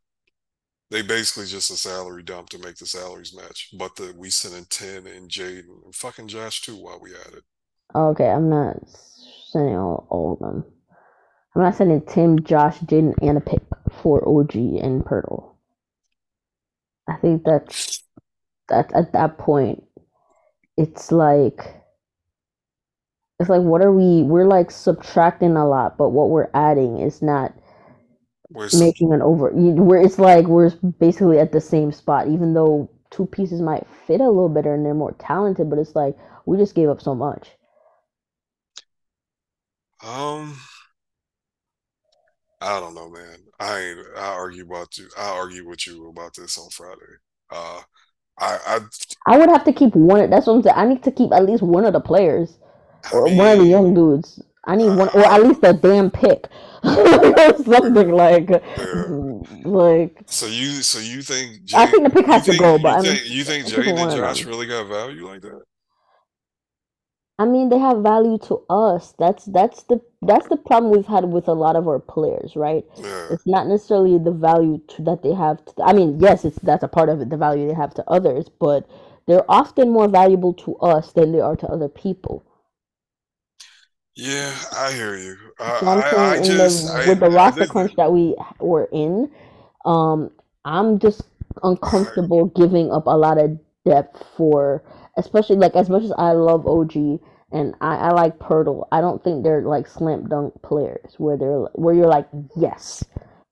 They 0.92 1.02
basically 1.02 1.48
just 1.48 1.72
a 1.72 1.78
salary 1.78 2.24
dump 2.24 2.50
to 2.50 2.60
make 2.60 2.76
the 2.76 2.86
salaries 2.86 3.36
match. 3.36 3.70
But 3.78 3.96
the 3.96 4.14
we 4.18 4.30
sent 4.30 4.56
in 4.56 4.66
ten 4.66 5.08
and 5.08 5.30
Jaden 5.30 5.84
and 5.84 5.96
fucking 5.96 6.28
Josh 6.28 6.62
too 6.62 6.76
while 6.76 7.00
we 7.02 7.14
at 7.14 7.34
it. 7.34 7.44
Okay, 7.94 8.30
I'm 8.30 8.50
not 8.50 8.78
sending 9.52 9.76
all, 9.76 10.08
all 10.10 10.34
of 10.34 10.40
them. 10.40 10.66
I'm 11.56 11.62
not 11.62 11.76
sending 11.76 12.02
Tim, 12.02 12.44
Josh, 12.44 12.78
Jaden, 12.80 13.16
and 13.22 13.38
a 13.38 13.42
pick 13.42 13.64
for 14.02 14.28
OG 14.28 14.56
and 14.56 15.04
Poeltl. 15.04 15.56
I 17.08 17.16
think 17.18 17.44
that's 17.46 18.04
that 18.70 18.92
at 18.94 19.14
that 19.14 19.38
point 19.38 19.84
it's 20.78 21.12
like 21.12 21.60
it's 23.40 23.50
like 23.50 23.62
what 23.62 23.82
are 23.82 23.92
we 23.92 24.24
we're 24.24 24.48
like 24.48 24.72
subtracting 24.72 25.56
a 25.56 25.68
lot 25.68 25.98
but 25.98 26.10
what 26.10 26.30
we're 26.30 26.50
adding 26.54 27.00
is 27.00 27.22
not 27.22 27.54
Where's 28.56 28.80
making 28.80 29.14
an 29.14 29.22
over 29.22 29.52
where 29.52 30.02
it's 30.02 30.18
like 30.18 30.48
we're 30.48 30.72
basically 31.00 31.40
at 31.40 31.52
the 31.52 31.62
same 31.62 31.92
spot 31.92 32.28
even 32.28 32.54
though 32.54 32.90
two 33.12 33.26
pieces 33.26 33.62
might 33.62 33.86
fit 34.08 34.22
a 34.22 34.28
little 34.28 34.50
better 34.50 34.74
and 34.74 34.86
they're 34.86 34.94
more 34.94 35.16
talented 35.20 35.70
but 35.70 35.78
it's 35.78 35.96
like 35.96 36.18
we 36.46 36.58
just 36.58 36.74
gave 36.74 36.90
up 36.90 37.02
so 37.02 37.14
much 37.14 37.50
um 40.04 40.56
I 42.62 42.80
don't 42.80 42.96
know, 42.96 43.10
man. 43.10 43.38
I 43.60 43.96
I 44.18 44.28
argue 44.30 44.64
about 44.64 44.98
you. 44.98 45.08
I 45.18 45.30
argue 45.30 45.68
with 45.68 45.86
you 45.86 46.10
about 46.10 46.34
this 46.36 46.58
on 46.58 46.70
Friday. 46.72 47.20
Uh 47.52 47.82
I 48.40 48.60
I 48.66 48.80
i 49.28 49.38
would 49.38 49.50
have 49.50 49.64
to 49.64 49.74
keep 49.74 49.96
one 49.96 50.30
that's 50.30 50.48
what 50.48 50.54
i'm 50.56 50.64
saying 50.64 50.76
i 50.76 50.86
need 50.86 51.04
to 51.04 51.12
keep 51.12 51.32
at 51.32 51.46
least 51.46 51.64
one 51.64 51.86
of 51.86 51.94
the 51.94 52.00
players 52.00 52.58
I 53.06 53.12
or 53.16 53.24
one 53.34 53.48
of 53.48 53.60
the 53.60 53.66
young 53.66 53.94
dudes 53.94 54.42
I 54.68 54.76
need 54.76 54.90
one, 54.90 55.10
or 55.10 55.26
at 55.26 55.44
least 55.44 55.60
a 55.64 55.74
damn 55.74 56.10
pick, 56.10 56.48
something 56.84 58.12
like, 58.12 58.50
yeah. 58.50 59.38
like. 59.64 60.18
So 60.26 60.48
you 60.48 60.82
so 60.82 61.00
you 61.00 61.22
think 61.22 61.62
I 61.74 61.86
think 61.86 62.04
the 62.04 62.10
pick 62.10 62.26
has 62.26 62.46
to 62.46 62.52
think 62.52 62.62
go, 62.62 62.76
you 62.76 62.82
but 62.82 63.00
I 63.00 63.02
mean, 63.02 63.16
think 63.16 63.30
you 63.30 63.44
think 63.44 63.66
Jaden 63.68 63.98
and 63.98 64.12
Josh 64.12 64.44
really 64.46 64.66
got 64.66 64.88
value 64.88 65.28
like 65.28 65.42
that? 65.42 65.62
I 67.38 67.46
mean, 67.46 67.68
they 67.68 67.78
have 67.80 67.98
value 68.02 68.38
to 68.48 68.64
us. 68.70 69.14
That's 69.20 69.46
that's 69.46 69.84
the 69.84 70.02
that's 70.22 70.48
the 70.48 70.56
problem 70.56 70.92
we've 70.92 71.06
had 71.06 71.26
with 71.26 71.48
a 71.50 71.54
lot 71.54 71.76
of 71.76 71.88
our 71.88 72.00
players, 72.00 72.56
right? 72.56 72.86
Yeah. 72.96 73.28
It's 73.32 73.46
not 73.46 73.68
necessarily 73.68 74.18
the 74.18 74.32
value 74.32 74.80
to, 74.88 75.04
that 75.04 75.22
they 75.22 75.34
have. 75.34 75.64
To, 75.66 75.84
I 75.84 75.92
mean, 75.94 76.20
yes, 76.20 76.46
it's 76.46 76.58
that's 76.60 76.84
a 76.84 76.88
part 76.88 77.10
of 77.10 77.20
it, 77.22 77.30
the 77.30 77.38
value 77.38 77.68
they 77.68 77.74
have 77.74 77.94
to 77.96 78.10
others, 78.10 78.50
but 78.50 78.90
they're 79.28 79.50
often 79.50 79.92
more 79.92 80.08
valuable 80.08 80.54
to 80.54 80.78
us 80.78 81.12
than 81.12 81.34
they 81.34 81.42
are 81.42 81.58
to 81.58 81.68
other 81.68 81.90
people. 81.90 82.46
Yeah, 84.16 84.56
I 84.78 84.94
hear 84.94 85.18
you. 85.18 85.36
So 85.60 85.88
I'm 85.88 86.00
I 86.00 86.10
I, 86.10 86.34
I 86.34 86.40
the 86.40 86.46
just 86.48 86.90
I 86.90 87.08
with 87.08 87.20
the 87.20 87.26
I 87.26 87.30
roster 87.30 87.68
crunch 87.68 87.96
that 87.96 88.12
we 88.12 88.36
were 88.60 88.88
in, 88.92 89.30
um, 89.84 90.32
I'm 90.64 91.00
just 91.00 91.24
I, 91.62 91.70
uncomfortable 91.70 92.46
giving 92.56 92.92
up 92.92 93.08
a 93.08 93.18
lot 93.18 93.38
of 93.38 93.60
depth 93.86 94.24
for, 94.38 94.84
especially 95.18 95.58
like 95.58 95.76
as 95.76 95.90
much 95.90 96.04
as 96.04 96.14
I 96.18 96.32
love 96.32 96.66
OG 96.66 96.96
and 97.52 97.76
I, 97.82 97.96
I 97.96 98.12
like 98.12 98.40
Poeltl, 98.40 98.88
I 98.92 99.02
don't 99.02 99.24
think 99.24 99.44
they're 99.44 99.62
like 99.62 99.88
slam 99.88 100.28
dunk 100.28 100.54
players 100.62 101.16
where 101.18 101.38
they're 101.38 101.68
where 101.74 101.94
you're 101.94 102.08
like 102.08 102.28
yes, 102.56 103.04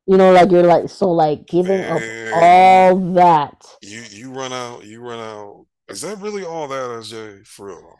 you 0.07 0.17
know, 0.17 0.31
like 0.31 0.51
you're 0.51 0.63
like 0.63 0.89
so 0.89 1.11
like 1.11 1.45
giving 1.47 1.81
up 1.83 2.01
all 2.33 3.13
that 3.13 3.65
you 3.81 4.03
you 4.11 4.31
run 4.31 4.53
out 4.53 4.85
you 4.85 5.01
run 5.01 5.19
out. 5.19 5.65
Is 5.89 6.01
that 6.01 6.19
really 6.19 6.43
all 6.43 6.67
that, 6.69 6.89
SJ? 7.01 7.45
For 7.45 7.67
real? 7.67 7.97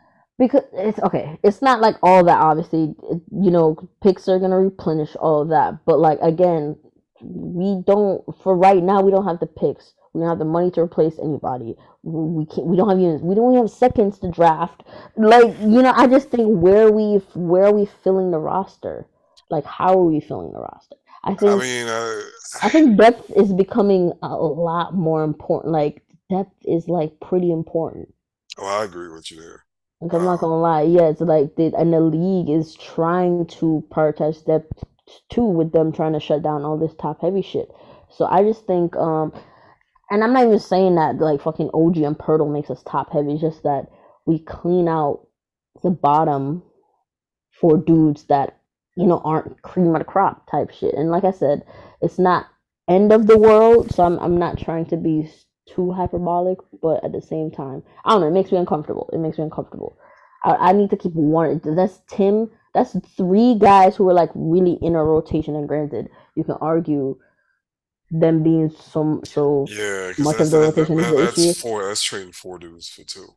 Because 0.47 0.63
it's 0.73 0.99
okay. 0.99 1.38
It's 1.43 1.62
not 1.62 1.82
like 1.82 1.95
all 2.03 2.23
that 2.23 2.39
obviously, 2.39 2.95
you 3.32 3.51
know, 3.51 3.77
picks 4.01 4.27
are 4.27 4.39
gonna 4.39 4.60
replenish 4.60 5.15
all 5.15 5.41
of 5.41 5.49
that, 5.49 5.86
but 5.86 5.99
like 5.99 6.19
again, 6.21 6.77
we 7.21 7.82
don't 7.86 8.23
for 8.43 8.56
right 8.56 8.84
now 8.84 9.01
we 9.01 9.12
don't 9.12 9.25
have 9.25 9.39
the 9.39 9.47
picks 9.47 9.93
we 10.13 10.21
don't 10.21 10.29
have 10.29 10.39
the 10.39 10.45
money 10.45 10.69
to 10.71 10.82
replace 10.82 11.17
anybody. 11.19 11.75
We 12.03 12.45
can't 12.45 12.67
we 12.67 12.77
don't 12.77 12.89
have 12.89 12.99
even 12.99 13.21
we 13.21 13.34
don't 13.34 13.56
have 13.56 13.69
seconds 13.69 14.19
to 14.19 14.29
draft. 14.29 14.84
Like 15.17 15.56
you 15.60 15.82
know 15.82 15.93
i 15.95 16.08
just 16.08 16.29
think 16.29 16.47
where 16.47 16.91
we 16.91 17.15
where 17.34 17.65
are 17.65 17.73
we 17.73 17.88
filling 18.03 18.32
the 18.32 18.38
roster? 18.38 19.08
Like 19.49 19.65
how 19.65 19.93
are 19.93 20.03
we 20.03 20.19
filling 20.19 20.53
the 20.53 20.60
roster? 20.60 20.97
I 21.23 21.34
think 21.36 21.51
I 21.51 21.56
mean, 21.56 21.88
uh, 21.88 22.21
i 22.62 22.69
think 22.69 22.97
depth 22.97 23.32
is 23.32 23.53
becoming 23.53 24.13
a 24.21 24.36
lot 24.36 24.93
more 24.93 25.23
important. 25.23 25.73
Like 25.73 26.03
depth 26.29 26.56
is 26.65 26.88
like 26.88 27.19
pretty 27.19 27.51
important. 27.51 28.13
Oh 28.60 28.67
I 28.67 28.84
agree 28.84 29.10
with 29.10 29.32
you 29.32 29.41
there. 29.41 29.65
Like 30.03 30.13
i'm 30.13 30.25
not 30.25 30.39
gonna 30.39 30.59
lie 30.59 30.83
yeah 30.83 31.09
it's 31.09 31.21
like 31.21 31.55
the 31.55 31.73
and 31.77 31.93
the 31.93 32.01
league 32.01 32.49
is 32.49 32.75
trying 32.75 33.47
to 33.47 33.83
prioritize 33.89 34.45
depth 34.45 34.83
too 35.29 35.45
with 35.45 35.71
them 35.71 35.91
trying 35.91 36.13
to 36.13 36.19
shut 36.19 36.43
down 36.43 36.65
all 36.65 36.77
this 36.77 36.93
top 36.95 37.21
heavy 37.21 37.41
shit 37.41 37.69
so 38.09 38.25
i 38.25 38.43
just 38.43 38.67
think 38.67 38.95
um 38.97 39.33
and 40.13 40.23
I'm 40.23 40.33
not 40.33 40.45
even 40.45 40.59
saying 40.59 40.95
that 40.95 41.17
like 41.17 41.41
fucking 41.41 41.71
OG 41.73 41.97
and 41.97 42.17
Poeltl 42.17 42.51
makes 42.51 42.69
us 42.69 42.83
top 42.83 43.11
heavy. 43.11 43.33
It's 43.33 43.41
just 43.41 43.63
that 43.63 43.87
we 44.27 44.37
clean 44.39 44.87
out 44.87 45.27
the 45.81 45.89
bottom 45.89 46.61
for 47.59 47.77
dudes 47.77 48.25
that 48.25 48.59
you 48.95 49.07
know 49.07 49.21
aren't 49.23 49.61
cream 49.63 49.95
of 49.95 49.99
the 49.99 50.05
crop 50.05 50.49
type 50.51 50.71
shit. 50.71 50.93
And 50.93 51.09
like 51.09 51.23
I 51.23 51.31
said, 51.31 51.63
it's 51.99 52.19
not 52.19 52.45
end 52.87 53.11
of 53.11 53.25
the 53.25 53.39
world, 53.39 53.91
so 53.91 54.03
I'm 54.03 54.19
I'm 54.19 54.37
not 54.37 54.59
trying 54.59 54.85
to 54.87 54.97
be 54.97 55.31
too 55.67 55.91
hyperbolic, 55.91 56.58
but 56.82 57.04
at 57.04 57.12
the 57.12 57.21
same 57.21 57.52
time, 57.52 57.84
I 58.06 58.12
don't 58.12 58.21
know. 58.21 58.28
It 58.28 58.32
makes 58.32 58.52
me 58.52 58.58
uncomfortable. 58.58 59.10
It 59.13 59.19
makes 59.19 59.38
me 59.38 59.43
uncomfortable. 59.45 59.97
I, 60.43 60.56
I 60.69 60.71
need 60.73 60.89
to 60.89 60.97
keep 60.97 61.13
one. 61.13 61.62
That's 61.63 62.02
Tim. 62.10 62.49
That's 62.73 62.97
three 63.15 63.56
guys 63.56 63.95
who 63.95 64.10
are 64.10 64.13
like 64.13 64.32
really 64.36 64.78
in 64.82 64.95
a 64.95 65.04
rotation. 65.04 65.56
And 65.56 65.67
granted, 65.67 66.10
you 66.36 66.43
can 66.43 66.56
argue 66.60 67.17
them 68.12 68.43
being 68.43 68.69
so 68.69 69.21
so 69.23 69.65
yeah, 69.69 70.12
much 70.19 70.38
that's 70.38 70.41
of 70.41 70.52
the 70.52 70.60
that, 70.60 70.76
that, 70.76 70.89
rotation 70.89 70.99
is 70.99 71.06
that- 71.06 71.15
the 71.15 71.23
that's 71.23 71.38
issue. 71.39 71.54
four. 71.54 71.88
That's 71.88 72.04
trading 72.04 72.32
four 72.34 72.60
dudes 72.60 72.89
for 72.89 73.04
two. 73.04 73.28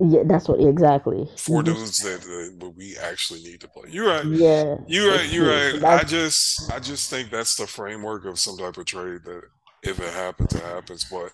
Yeah, 0.00 0.24
that's 0.26 0.48
what 0.48 0.60
exactly. 0.60 1.28
Four 1.36 1.62
dudes 1.62 1.98
that, 1.98 2.20
that 2.22 2.74
we 2.76 2.96
actually 2.96 3.42
need 3.44 3.60
to 3.60 3.68
play. 3.68 3.90
You're 3.90 4.08
right. 4.08 4.24
yeah, 4.26 4.74
You're 4.88 5.12
right. 5.14 5.32
You're 5.32 5.48
right. 5.48 5.80
So 5.80 5.86
I 5.86 6.02
just 6.02 6.72
I 6.72 6.80
just 6.80 7.08
think 7.10 7.30
that's 7.30 7.54
the 7.54 7.66
framework 7.68 8.24
of 8.24 8.38
some 8.40 8.58
type 8.58 8.76
of 8.76 8.86
trade 8.86 9.20
that 9.24 9.42
if 9.84 10.00
it 10.00 10.12
happens, 10.12 10.54
it 10.54 10.62
happens. 10.62 11.04
But 11.04 11.32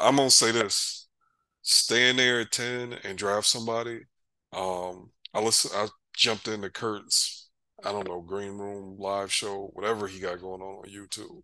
I'm 0.00 0.16
gonna 0.16 0.30
say 0.30 0.52
this: 0.52 1.08
stay 1.62 2.10
in 2.10 2.16
there 2.16 2.40
at 2.40 2.52
ten 2.52 2.94
and 3.04 3.18
draft 3.18 3.46
somebody. 3.46 4.00
Um, 4.52 5.10
I 5.34 5.40
listen. 5.40 5.70
I 5.74 5.88
jumped 6.16 6.48
into 6.48 6.70
Kurt's. 6.70 7.48
I 7.84 7.92
don't 7.92 8.08
know 8.08 8.20
Green 8.20 8.58
Room 8.58 8.96
live 8.98 9.32
show, 9.32 9.70
whatever 9.74 10.06
he 10.06 10.20
got 10.20 10.40
going 10.40 10.60
on 10.60 10.84
on 10.84 10.90
YouTube, 10.90 11.42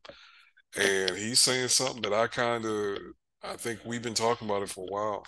and 0.77 1.17
he's 1.17 1.41
saying 1.41 1.69
something 1.69 2.03
that 2.03 2.13
I 2.13 2.27
kind 2.27 2.65
of 2.65 2.99
I 3.43 3.57
think 3.57 3.81
we've 3.85 4.03
been 4.03 4.15
talking 4.15 4.49
about 4.49 4.63
it 4.63 4.71
for 4.71 4.85
a 4.85 4.93
while. 4.93 5.25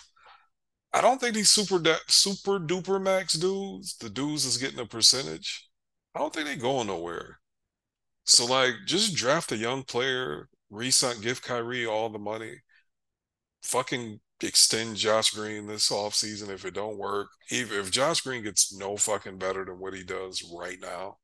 I 0.92 1.00
don't 1.00 1.20
think 1.20 1.34
these 1.34 1.50
super 1.50 1.80
super 2.08 2.58
duper 2.58 3.00
max 3.00 3.34
dudes, 3.34 3.96
the 3.98 4.10
dudes 4.10 4.44
that's 4.44 4.56
getting 4.56 4.80
a 4.80 4.86
percentage, 4.86 5.68
I 6.14 6.18
don't 6.20 6.32
think 6.32 6.46
they 6.46 6.56
going 6.56 6.86
nowhere. 6.88 7.38
So 8.24 8.46
like, 8.46 8.74
just 8.86 9.14
draft 9.14 9.52
a 9.52 9.56
young 9.56 9.84
player, 9.84 10.48
resign, 10.70 11.20
give 11.20 11.42
Kyrie 11.42 11.87
all 11.87 12.09
the 12.09 12.18
money, 12.18 12.57
fucking 13.62 14.20
extend 14.42 14.96
Josh 14.96 15.31
Green 15.31 15.66
this 15.66 15.90
offseason 15.90 16.50
if 16.50 16.64
it 16.64 16.74
don't 16.74 16.98
work. 16.98 17.28
If, 17.50 17.72
if 17.72 17.90
Josh 17.90 18.20
Green 18.20 18.42
gets 18.44 18.76
no 18.76 18.96
fucking 18.96 19.38
better 19.38 19.64
than 19.64 19.78
what 19.81 19.94
he 19.94 20.04
does 20.04 20.44
right 20.57 20.78
now, 20.81 21.18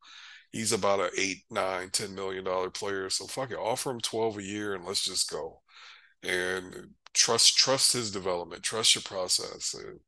he's 0.51 0.73
about 0.73 1.01
an 1.01 1.11
eight, 1.19 1.45
nine, 1.51 1.91
ten 1.91 2.15
million 2.15 2.45
dollar 2.45 2.71
player. 2.71 3.11
So 3.11 3.27
fuck 3.27 3.51
it, 3.51 3.59
offer 3.59 3.91
him 3.91 4.01
twelve 4.01 4.39
a 4.39 4.43
year 4.43 4.75
and 4.75 4.85
let's 4.85 5.05
just 5.05 5.31
go. 5.31 5.63
And 6.23 6.75
trust 7.13 7.57
trust 7.57 7.93
his 7.93 8.11
development, 8.11 8.63
trust 8.63 8.95
your 8.95 9.03
process. 9.03 9.75
And 9.75 10.01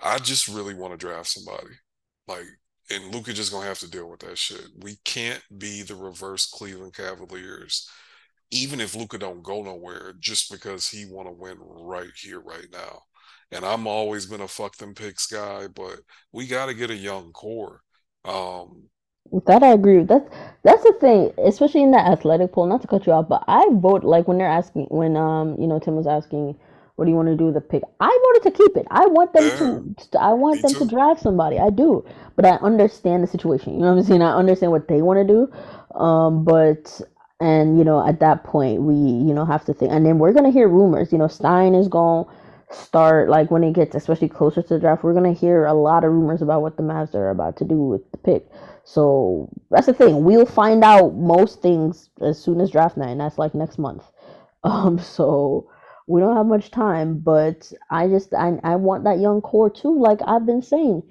I 0.00 0.18
just 0.18 0.48
really 0.48 0.74
want 0.74 0.92
to 0.92 0.96
draft 1.06 1.28
somebody. 1.28 1.74
Like, 2.28 2.46
and 2.90 3.14
Luka 3.14 3.32
just 3.32 3.52
gonna 3.52 3.66
have 3.66 3.78
to 3.80 3.90
deal 3.90 4.08
with 4.10 4.20
that 4.20 4.38
shit. 4.38 4.66
We 4.78 4.96
can't 5.04 5.42
be 5.58 5.82
the 5.82 5.94
reverse 5.96 6.46
Cleveland 6.46 6.94
Cavaliers, 6.94 7.88
even 8.50 8.80
if 8.80 8.94
Luka 8.96 9.18
don't 9.18 9.42
go 9.42 9.62
nowhere, 9.62 10.14
just 10.18 10.50
because 10.50 10.88
he 10.88 11.06
want 11.06 11.28
to 11.28 11.32
win 11.32 11.58
right 11.60 12.10
here, 12.16 12.40
right 12.40 12.66
now. 12.72 13.02
And 13.52 13.64
I'm 13.64 13.86
always 13.86 14.26
been 14.26 14.40
a 14.40 14.48
fuck 14.48 14.76
them 14.76 14.94
picks 14.94 15.26
guy, 15.26 15.68
but 15.68 16.00
we 16.32 16.46
got 16.46 16.66
to 16.66 16.74
get 16.74 16.90
a 16.90 16.96
young 16.96 17.32
core. 17.32 17.82
Um, 18.24 18.88
that 19.46 19.62
I 19.62 19.72
agree 19.72 19.98
with. 19.98 20.08
That's 20.08 20.28
that's 20.64 20.82
the 20.82 20.92
thing, 21.00 21.32
especially 21.38 21.82
in 21.82 21.92
that 21.92 22.10
athletic 22.10 22.52
poll. 22.52 22.66
Not 22.66 22.82
to 22.82 22.88
cut 22.88 23.06
you 23.06 23.12
off, 23.12 23.28
but 23.28 23.44
I 23.46 23.66
vote 23.72 24.02
like 24.04 24.26
when 24.26 24.38
they're 24.38 24.48
asking 24.48 24.86
when 24.90 25.16
um 25.16 25.56
you 25.58 25.66
know 25.66 25.78
Tim 25.78 25.94
was 25.96 26.06
asking 26.06 26.56
what 26.96 27.04
do 27.04 27.10
you 27.10 27.16
want 27.16 27.28
to 27.28 27.36
do 27.36 27.46
with 27.46 27.54
the 27.54 27.60
pick. 27.60 27.82
I 28.00 28.18
voted 28.26 28.42
to 28.52 28.58
keep 28.62 28.76
it. 28.76 28.86
I 28.90 29.06
want 29.06 29.32
them 29.32 29.50
yeah, 29.50 29.80
to 30.10 30.20
I 30.20 30.32
want 30.32 30.62
them 30.62 30.74
to 30.76 30.84
too. 30.84 30.86
draft 30.86 31.22
somebody. 31.22 31.58
I 31.58 31.70
do, 31.70 32.04
but 32.36 32.44
I 32.44 32.56
understand 32.56 33.22
the 33.22 33.26
situation. 33.28 33.74
You 33.74 33.80
know 33.80 33.92
what 33.92 33.98
I'm 34.00 34.04
saying? 34.04 34.22
I 34.22 34.34
understand 34.34 34.72
what 34.72 34.88
they 34.88 35.00
want 35.02 35.26
to 35.26 35.32
do, 35.32 35.98
um, 35.98 36.44
but 36.44 37.00
and 37.40 37.78
you 37.78 37.84
know 37.84 38.06
at 38.06 38.20
that 38.20 38.44
point 38.44 38.82
we 38.82 38.94
you 38.94 39.34
know 39.34 39.44
have 39.44 39.64
to 39.66 39.74
think, 39.74 39.92
and 39.92 40.04
then 40.04 40.18
we're 40.18 40.32
gonna 40.32 40.50
hear 40.50 40.68
rumors. 40.68 41.12
You 41.12 41.18
know 41.18 41.28
Stein 41.28 41.74
is 41.74 41.88
to 41.88 42.26
start 42.70 43.28
like 43.28 43.50
when 43.50 43.64
it 43.64 43.72
gets 43.72 43.94
especially 43.94 44.28
closer 44.28 44.62
to 44.62 44.74
the 44.74 44.80
draft. 44.80 45.02
We're 45.02 45.14
gonna 45.14 45.32
hear 45.32 45.66
a 45.66 45.74
lot 45.74 46.04
of 46.04 46.12
rumors 46.12 46.42
about 46.42 46.62
what 46.62 46.76
the 46.76 46.82
Mavs 46.82 47.14
are 47.14 47.30
about 47.30 47.56
to 47.58 47.64
do 47.64 47.76
with 47.76 48.10
the 48.12 48.18
pick. 48.18 48.46
So 48.84 49.48
that's 49.70 49.86
the 49.86 49.94
thing. 49.94 50.24
We'll 50.24 50.46
find 50.46 50.82
out 50.84 51.14
most 51.14 51.62
things 51.62 52.10
as 52.20 52.42
soon 52.42 52.60
as 52.60 52.70
draft 52.70 52.96
night, 52.96 53.10
and 53.10 53.20
that's 53.20 53.38
like 53.38 53.54
next 53.54 53.78
month. 53.78 54.04
Um, 54.62 54.98
so 54.98 55.70
we 56.06 56.20
don't 56.20 56.36
have 56.36 56.44
much 56.44 56.70
time, 56.70 57.18
but 57.18 57.72
I 57.90 58.08
just 58.08 58.34
I 58.34 58.58
I 58.62 58.76
want 58.76 59.04
that 59.04 59.20
young 59.20 59.40
core 59.40 59.70
too. 59.70 59.98
Like 59.98 60.18
I've 60.26 60.44
been 60.44 60.60
saying, 60.60 61.02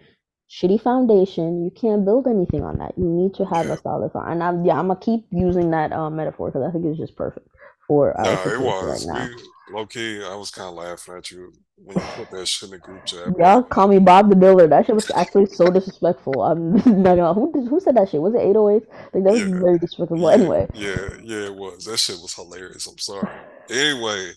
shitty 0.49 0.81
foundation. 0.81 1.63
You 1.63 1.71
can't 1.71 2.05
build 2.05 2.27
anything 2.27 2.63
on 2.63 2.77
that. 2.79 2.93
You 2.97 3.05
need 3.05 3.33
to 3.35 3.45
have 3.45 3.69
a 3.69 3.77
solid 3.77 4.11
foundation. 4.11 4.41
And 4.41 4.43
I'm 4.43 4.65
yeah, 4.65 4.79
I'm 4.79 4.87
gonna 4.87 4.99
keep 4.99 5.25
using 5.31 5.71
that 5.71 5.91
um, 5.93 6.15
metaphor 6.15 6.51
because 6.51 6.67
I 6.67 6.71
think 6.71 6.85
it's 6.85 6.99
just 6.99 7.15
perfect 7.15 7.47
for 7.87 8.17
our 8.19 8.25
No, 8.25 8.47
it 8.47 8.59
situation 8.59 8.87
right 8.87 9.01
was. 9.01 9.05
now. 9.05 9.29
We 9.67 9.73
low 9.73 9.85
key, 9.85 10.23
I 10.23 10.35
was 10.35 10.51
kind 10.51 10.69
of 10.69 10.75
laughing 10.75 11.15
at 11.15 11.31
you 11.31 11.53
when 11.75 11.99
you 11.99 12.07
put 12.09 12.29
that 12.31 12.47
shit 12.47 12.67
in 12.69 12.71
the 12.71 12.79
group 12.79 13.05
chat, 13.05 13.33
Y'all 13.37 13.63
call 13.63 13.87
me 13.87 13.99
Bob 13.99 14.29
the 14.29 14.35
Builder. 14.35 14.67
That 14.67 14.85
shit 14.85 14.95
was 14.95 15.09
actually 15.15 15.45
so 15.45 15.71
disrespectful. 15.71 16.41
I'm 16.41 16.73
not 17.03 17.15
gonna. 17.15 17.33
Who 17.33 17.51
did, 17.53 17.67
who 17.69 17.79
said 17.79 17.95
that 17.95 18.09
shit? 18.09 18.21
Was 18.21 18.33
it 18.35 18.41
808? 18.41 18.83
I 18.91 19.09
think 19.11 19.25
that 19.25 19.33
was 19.33 19.43
yeah, 19.43 19.59
very 19.61 19.77
disrespectful. 19.79 20.29
yeah, 20.29 20.29
Anyway, 20.29 20.67
yeah, 20.73 21.07
yeah, 21.23 21.45
it 21.45 21.55
was. 21.55 21.85
That 21.85 21.97
shit 21.97 22.17
was 22.21 22.33
hilarious. 22.33 22.87
I'm 22.87 22.97
sorry. 22.97 23.41
Anyway, 23.69 24.31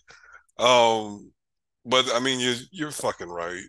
um, 0.58 1.32
but 1.84 2.10
I 2.14 2.20
mean, 2.20 2.40
you're 2.40 2.56
you're 2.70 2.90
fucking 2.90 3.28
right, 3.28 3.62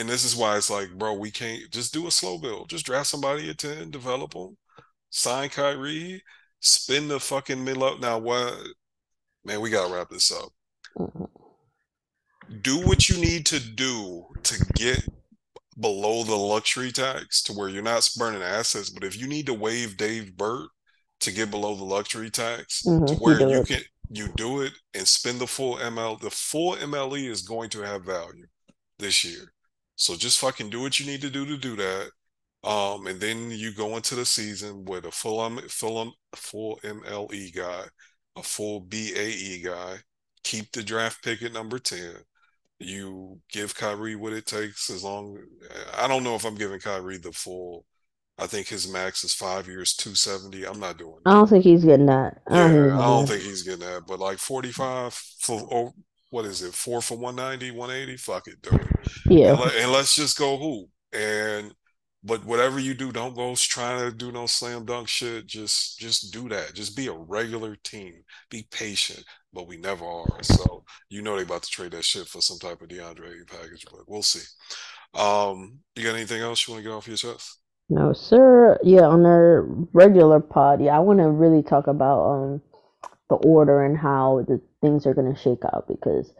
and 0.00 0.08
this 0.08 0.24
is 0.24 0.34
why 0.34 0.56
it's 0.56 0.70
like, 0.70 0.90
bro, 0.98 1.12
we 1.14 1.30
can't 1.30 1.70
just 1.70 1.92
do 1.92 2.06
a 2.06 2.10
slow 2.10 2.38
build. 2.38 2.70
Just 2.70 2.86
draft 2.86 3.06
somebody 3.08 3.50
at 3.50 3.58
ten, 3.58 3.90
develop 3.90 4.32
them, 4.32 4.56
sign 5.10 5.48
Kyrie, 5.50 6.22
spin 6.60 7.06
the 7.08 7.20
fucking 7.20 7.62
middle 7.62 7.84
up. 7.84 8.00
Now, 8.00 8.18
what? 8.18 8.54
Man, 9.44 9.60
we 9.60 9.70
gotta 9.70 9.92
wrap 9.92 10.08
this 10.10 10.32
up. 10.32 10.50
Do 12.62 12.78
what 12.86 13.08
you 13.08 13.20
need 13.20 13.46
to 13.46 13.60
do 13.60 14.26
to 14.42 14.64
get 14.74 15.06
below 15.78 16.24
the 16.24 16.34
luxury 16.34 16.90
tax 16.92 17.42
to 17.44 17.52
where 17.52 17.68
you're 17.68 17.82
not 17.82 18.08
burning 18.18 18.42
assets. 18.42 18.90
But 18.90 19.04
if 19.04 19.18
you 19.18 19.28
need 19.28 19.46
to 19.46 19.54
waive 19.54 19.96
Dave 19.96 20.36
Burt 20.36 20.68
to 21.20 21.32
get 21.32 21.50
below 21.50 21.74
the 21.74 21.84
luxury 21.84 22.30
tax, 22.30 22.82
Mm-hmm. 22.86 23.06
to 23.06 23.14
where 23.14 23.40
you 23.40 23.60
it. 23.60 23.66
can 23.68 23.80
you 24.10 24.28
do 24.36 24.62
it 24.62 24.72
and 24.94 25.06
spend 25.06 25.38
the 25.38 25.46
full 25.46 25.76
ML. 25.76 26.20
The 26.20 26.30
full 26.30 26.74
MLE 26.76 27.28
is 27.28 27.42
going 27.42 27.70
to 27.70 27.82
have 27.82 28.04
value 28.04 28.46
this 28.98 29.24
year. 29.24 29.52
So 30.00 30.16
just 30.16 30.38
fucking 30.40 30.70
do 30.70 30.82
what 30.82 30.98
you 30.98 31.06
need 31.06 31.20
to 31.22 31.30
do 31.30 31.46
to 31.46 31.56
do 31.58 31.76
that. 31.76 32.10
Um, 32.64 33.06
and 33.06 33.20
then 33.20 33.50
you 33.50 33.72
go 33.74 33.96
into 33.96 34.14
the 34.14 34.24
season 34.26 34.84
with 34.84 35.04
a 35.06 35.10
full 35.12 35.58
full 35.68 36.14
full 36.36 36.80
MLE 36.84 37.50
guy, 37.50 37.84
a 38.36 38.42
full 38.42 38.80
BAE 38.80 39.62
guy. 39.62 39.98
Keep 40.44 40.72
the 40.72 40.82
draft 40.82 41.24
pick 41.24 41.42
at 41.42 41.52
number 41.52 41.78
ten. 41.78 42.16
You 42.80 43.40
give 43.50 43.74
Kyrie 43.76 44.16
what 44.16 44.32
it 44.34 44.46
takes 44.46 44.90
as 44.90 45.04
long. 45.04 45.38
I 45.94 46.08
don't 46.08 46.24
know 46.24 46.36
if 46.36 46.44
I'm 46.46 46.56
giving 46.56 46.80
Kyrie 46.80 47.18
the 47.18 47.32
full. 47.32 47.86
I 48.38 48.46
think 48.48 48.68
his 48.68 48.88
max 48.88 49.24
is 49.24 49.34
five 49.34 49.68
years, 49.68 49.94
two 49.94 50.14
seventy. 50.16 50.66
I'm 50.66 50.80
not 50.80 50.98
doing. 50.98 51.24
I 51.24 51.32
don't 51.32 51.48
think 51.48 51.64
he's 51.64 51.84
getting 51.84 52.06
that. 52.06 52.42
I 52.48 52.54
Yeah, 52.54 52.58
don't 52.58 52.72
think 52.72 52.84
he's 52.84 52.98
I 52.98 53.04
getting 53.04 53.16
don't 53.16 53.26
that. 53.26 53.28
think 53.28 53.42
he's 53.42 53.62
getting 53.62 53.80
that. 53.80 54.02
But 54.06 54.18
like 54.20 54.38
45 54.38 55.14
for 55.14 55.60
oh, 55.72 55.92
what 56.30 56.44
is 56.44 56.62
it? 56.62 56.74
Four 56.74 57.02
for 57.02 57.18
190, 57.18 57.76
180. 57.76 58.16
Fuck 58.16 58.46
it, 58.46 58.62
dude. 58.62 58.88
Yeah. 59.26 59.50
And, 59.50 59.60
let, 59.60 59.74
and 59.76 59.92
let's 59.92 60.14
just 60.14 60.38
go 60.38 60.56
hoop. 60.56 60.88
And 61.12 61.74
but 62.22 62.44
whatever 62.44 62.78
you 62.78 62.94
do, 62.94 63.12
don't 63.12 63.34
go 63.34 63.54
trying 63.56 63.98
to 63.98 64.14
do 64.14 64.30
no 64.30 64.46
slam 64.46 64.84
dunk 64.84 65.08
shit. 65.08 65.46
Just 65.46 65.98
just 65.98 66.32
do 66.32 66.48
that. 66.50 66.74
Just 66.74 66.96
be 66.96 67.08
a 67.08 67.12
regular 67.12 67.76
team. 67.76 68.22
Be 68.50 68.66
patient. 68.70 69.24
But 69.52 69.66
we 69.66 69.76
never 69.76 70.04
are. 70.04 70.42
So 70.42 70.84
you 71.08 71.22
know 71.22 71.36
they 71.36 71.42
about 71.42 71.62
to 71.62 71.70
trade 71.70 71.92
that 71.92 72.04
shit 72.04 72.26
for 72.26 72.40
some 72.40 72.58
type 72.58 72.80
of 72.82 72.88
DeAndre 72.88 73.46
package. 73.48 73.86
But 73.90 74.08
we'll 74.08 74.22
see. 74.22 74.46
Um, 75.14 75.78
you 75.96 76.04
got 76.04 76.14
anything 76.14 76.42
else 76.42 76.66
you 76.66 76.74
want 76.74 76.84
to 76.84 76.88
get 76.88 76.94
off 76.94 77.08
your 77.08 77.16
chest? 77.16 77.58
No, 77.88 78.12
sir. 78.12 78.78
Yeah, 78.84 79.06
on 79.06 79.26
our 79.26 79.62
regular 79.92 80.38
pod, 80.38 80.80
yeah, 80.80 80.96
I 80.96 81.00
want 81.00 81.18
to 81.18 81.28
really 81.28 81.62
talk 81.62 81.88
about 81.88 82.30
um 82.30 82.62
the 83.28 83.36
order 83.36 83.84
and 83.84 83.96
how 83.96 84.44
the 84.46 84.60
things 84.80 85.06
are 85.06 85.14
going 85.14 85.32
to 85.32 85.40
shake 85.40 85.64
out 85.72 85.86
because 85.88 86.32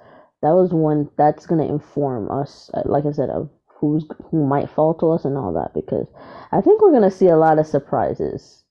that 0.42 0.54
was 0.54 0.72
one 0.72 1.10
that's 1.16 1.46
going 1.46 1.60
to 1.66 1.72
inform 1.72 2.30
us, 2.30 2.70
uh, 2.74 2.82
like 2.84 3.04
I 3.06 3.12
said, 3.12 3.30
of 3.30 3.50
who's 3.66 4.04
who 4.30 4.46
might 4.46 4.70
fall 4.70 4.94
to 4.94 5.10
us 5.12 5.24
and 5.24 5.36
all 5.36 5.52
that. 5.54 5.74
Because 5.74 6.06
I 6.52 6.60
think 6.60 6.80
we're 6.80 6.90
going 6.90 7.08
to 7.08 7.16
see 7.16 7.28
a 7.28 7.36
lot 7.36 7.58
of 7.58 7.66
surprises. 7.66 8.64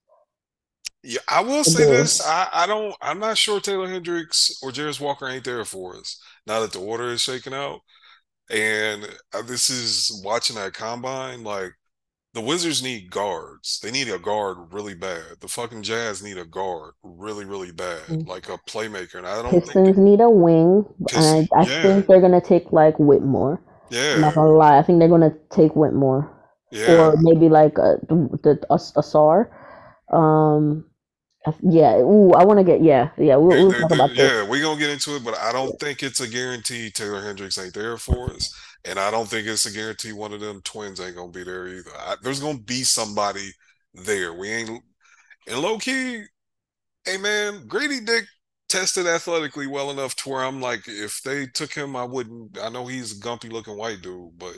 Yeah, 1.04 1.22
I 1.30 1.42
will 1.42 1.64
say 1.64 1.86
this. 1.86 2.26
I, 2.26 2.50
I 2.52 2.68
don't 2.68 2.94
I'm 3.02 3.20
not 3.20 3.38
sure 3.38 3.60
Taylor 3.62 3.88
Hendricks 3.88 4.60
or 4.62 4.72
Jarace 4.72 5.00
Walker 5.00 5.28
ain't 5.28 5.46
there 5.46 5.64
for 5.64 5.96
us 5.96 6.22
now 6.46 6.60
that 6.60 6.74
the 6.74 6.80
order 6.80 7.10
is 7.10 7.22
shaking 7.22 7.54
out. 7.54 7.82
And 8.50 9.08
uh, 9.34 9.44
this 9.44 9.70
is 9.70 10.22
watching 10.26 10.56
that 10.56 10.74
combine, 10.74 11.44
like 11.44 11.74
the 12.34 12.42
Wizards 12.42 12.84
need 12.84 13.10
guards. 13.10 13.80
They 13.82 13.90
need 13.92 14.08
a 14.10 14.20
guard 14.20 14.58
really 14.72 14.94
bad. 14.94 15.24
The 15.42 15.48
fucking 15.48 15.82
Jazz 15.84 16.22
need 16.22 16.38
a 16.38 16.46
guard 16.46 16.94
really, 17.04 17.46
really 17.46 17.72
bad, 17.72 18.02
Mm. 18.08 18.28
like 18.28 18.50
a 18.50 18.58
playmaker. 18.70 19.16
And 19.16 19.28
I 19.28 19.42
don't 19.42 19.52
Pistons 19.52 19.86
think 19.88 19.98
need 19.98 20.22
a 20.22 20.30
wing, 20.30 20.86
Pist- 21.08 21.18
and 21.20 21.48
I, 21.56 21.62
I 21.62 21.66
yeah. 21.66 21.82
think 21.82 22.08
they're 22.08 22.20
going 22.22 22.40
to 22.40 22.48
take 22.48 22.72
like 22.72 22.98
Whitmore. 23.00 23.62
I'm 23.92 23.98
yeah, 23.98 24.18
not 24.20 24.36
gonna 24.36 24.52
lie, 24.52 24.78
I 24.78 24.84
think 24.84 25.00
they're 25.00 25.08
going 25.08 25.22
to 25.22 25.36
take 25.50 25.76
Whitmore. 25.76 26.30
yeah, 26.72 27.08
or 27.08 27.16
maybe 27.18 27.50
like 27.50 27.78
a, 27.80 27.98
the, 28.08 28.30
the 28.44 28.68
Ausar. 28.70 29.50
Um, 30.14 30.86
yeah. 31.64 31.98
Ooh, 31.98 32.32
I 32.34 32.44
want 32.44 32.60
to 32.60 32.64
get 32.64 32.84
yeah, 32.84 33.10
yeah. 33.18 33.36
We'll, 33.38 33.50
They- 33.50 33.64
we'll 33.64 33.72
talk 33.72 33.90
they- 33.90 33.96
about 33.96 34.10
this. 34.10 34.20
yeah. 34.20 34.48
We're 34.48 34.62
gonna 34.62 34.80
get 34.80 34.92
into 34.92 35.16
it, 35.16 35.24
but 35.24 35.36
I 35.40 35.52
don't 35.52 35.80
think 35.80 36.04
it's 36.04 36.20
a 36.20 36.28
guarantee 36.28 36.92
Taylor 36.92 37.24
Hendricks 37.24 37.58
ain't 37.58 37.74
there 37.74 37.98
for 37.98 38.32
us, 38.32 38.54
and 38.86 39.00
I 39.00 39.12
don't 39.12 39.28
think 39.28 39.48
it's 39.48 39.66
a 39.66 39.72
guarantee 39.72 40.14
one 40.14 40.34
of 40.34 40.40
them 40.40 40.62
twins 40.64 41.00
ain't 41.00 41.16
gonna 41.16 41.32
be 41.32 41.44
there 41.44 41.68
either. 41.68 41.92
I, 41.98 42.16
there's 42.22 42.40
gonna 42.40 42.60
be 42.60 42.84
somebody 42.84 43.52
there. 43.94 44.34
We 44.34 44.50
ain't 44.50 44.84
and 45.48 45.60
low 45.60 45.78
key. 45.78 46.24
Hey 47.06 47.18
man, 47.18 47.68
Grady 47.68 48.00
Dick 48.02 48.26
tested 48.68 49.08
athletically 49.08 49.68
well 49.68 49.92
enough 49.92 50.16
to 50.18 50.30
where 50.30 50.44
I'm 50.44 50.62
like, 50.62 50.88
if 50.88 51.22
they 51.24 51.48
took 51.48 51.74
him, 51.74 51.96
I 51.96 52.04
wouldn't. 52.04 52.58
I 52.62 52.70
know 52.70 52.86
he's 52.86 53.18
a 53.18 53.22
gumpy 53.22 53.52
looking 53.52 53.78
white 53.78 54.02
dude, 54.02 54.38
but 54.38 54.56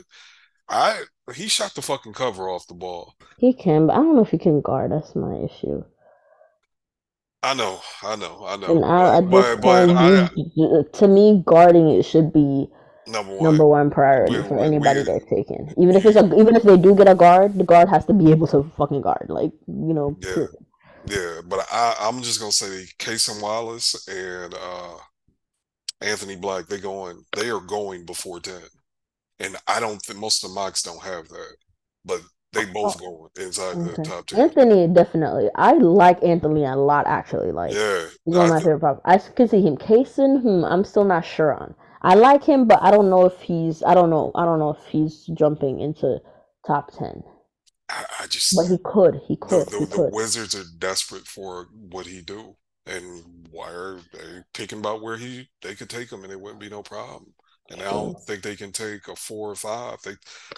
I 0.68 1.02
he 1.34 1.48
shot 1.48 1.74
the 1.74 1.82
fucking 1.82 2.12
cover 2.12 2.48
off 2.48 2.66
the 2.66 2.74
ball. 2.74 3.14
He 3.38 3.52
can, 3.52 3.86
but 3.86 3.94
I 3.94 3.96
don't 3.96 4.14
know 4.14 4.22
if 4.22 4.30
he 4.30 4.38
can 4.38 4.60
guard. 4.60 4.92
That's 4.92 5.16
my 5.16 5.34
issue. 5.36 5.84
I 7.42 7.54
know, 7.54 7.80
I 8.04 8.14
know, 8.14 8.44
I 8.46 8.56
know. 8.56 8.76
And 8.76 8.84
I, 8.84 9.16
at 9.16 9.28
but 9.28 9.56
but, 9.56 9.62
but 9.62 9.96
I 9.96 10.28
point, 10.28 10.92
to 10.94 11.08
me, 11.08 11.42
guarding 11.44 11.88
it 11.88 12.04
should 12.04 12.32
be 12.32 12.68
number 13.06 13.34
one. 13.34 13.42
number 13.44 13.66
one 13.66 13.90
priority 13.90 14.36
We- 14.38 14.42
for 14.48 14.56
we- 14.56 14.62
anybody 14.62 15.00
we- 15.00 15.04
they're 15.04 15.20
taking. 15.20 15.72
Even 15.76 15.96
if 15.96 16.04
it's 16.06 16.16
a, 16.16 16.24
even 16.38 16.56
if 16.56 16.62
they 16.62 16.76
do 16.76 16.94
get 16.94 17.08
a 17.08 17.14
guard, 17.14 17.54
the 17.58 17.64
guard 17.64 17.88
has 17.88 18.06
to 18.06 18.12
be 18.12 18.30
able 18.30 18.46
to 18.48 18.70
fucking 18.76 19.00
guard. 19.02 19.26
Like 19.28 19.52
you 19.66 19.94
know, 19.94 20.16
Yeah. 20.20 20.34
period. 20.34 20.50
Yeah, 21.06 21.40
but 21.46 21.66
I, 21.72 21.96
I'm 22.00 22.22
just 22.22 22.38
gonna 22.38 22.52
say 22.52 22.86
Cason 22.98 23.42
Wallace 23.42 24.06
and 24.06 24.54
uh, 24.54 24.98
Anthony 26.00 26.36
Black. 26.36 26.66
They 26.66 26.78
going. 26.78 27.24
They 27.36 27.50
are 27.50 27.60
going 27.60 28.04
before 28.06 28.40
ten, 28.40 28.60
and 29.40 29.56
I 29.66 29.80
don't 29.80 30.00
think 30.00 30.18
most 30.18 30.44
of 30.44 30.50
the 30.50 30.54
mocks 30.54 30.82
don't 30.82 31.02
have 31.02 31.28
that, 31.28 31.56
but 32.04 32.20
they 32.52 32.66
both 32.66 33.00
going 33.00 33.28
inside 33.40 33.76
the 33.84 34.02
top 34.04 34.26
ten. 34.26 34.40
Anthony 34.40 34.86
definitely. 34.86 35.48
I 35.56 35.72
like 35.72 36.22
Anthony 36.22 36.64
a 36.64 36.76
lot 36.76 37.06
actually. 37.08 37.50
Like 37.50 37.72
Yeah, 37.72 38.04
He's 38.24 38.36
one 38.36 38.44
of 38.46 38.50
I 38.52 38.54
my 38.54 38.58
th- 38.58 38.64
favorite 38.64 38.80
props. 38.80 39.00
I 39.04 39.18
can 39.18 39.48
see 39.48 39.60
him. 39.62 39.76
Cason, 39.76 40.42
hmm, 40.42 40.64
I'm 40.64 40.84
still 40.84 41.04
not 41.04 41.24
sure 41.24 41.52
on. 41.54 41.74
I 42.02 42.14
like 42.14 42.44
him, 42.44 42.66
but 42.66 42.82
I 42.82 42.90
don't 42.90 43.10
know 43.10 43.26
if 43.26 43.40
he's. 43.40 43.82
I 43.82 43.94
don't 43.94 44.10
know. 44.10 44.32
I 44.34 44.44
don't 44.44 44.58
know 44.58 44.70
if 44.70 44.84
he's 44.90 45.26
jumping 45.34 45.80
into 45.80 46.20
top 46.66 46.92
ten. 46.92 47.22
I, 47.88 48.04
I 48.20 48.26
just 48.26 48.56
But 48.56 48.66
he 48.66 48.78
could. 48.78 49.20
He 49.26 49.36
could. 49.36 49.66
the, 49.68 49.78
He 49.78 49.86
the 49.86 49.96
could. 49.96 50.12
Wizards 50.12 50.54
are 50.54 50.64
desperate 50.78 51.26
for 51.26 51.68
what 51.90 52.06
he 52.06 52.20
do, 52.22 52.56
and 52.86 53.22
why 53.50 53.70
are 53.70 54.00
they 54.12 54.42
picking 54.52 54.78
about 54.78 55.02
where 55.02 55.16
he 55.16 55.48
they 55.62 55.74
could 55.74 55.90
take 55.90 56.10
him, 56.10 56.24
and 56.24 56.32
it 56.32 56.40
wouldn't 56.40 56.60
be 56.60 56.70
no 56.70 56.82
problem. 56.82 57.32
And 57.70 57.80
I 57.80 57.84
don't 57.84 58.18
think 58.20 58.42
they 58.42 58.56
can 58.56 58.72
take 58.72 59.08
a 59.08 59.16
four 59.16 59.50
or 59.50 59.54
five. 59.54 59.96
They, 60.04 60.14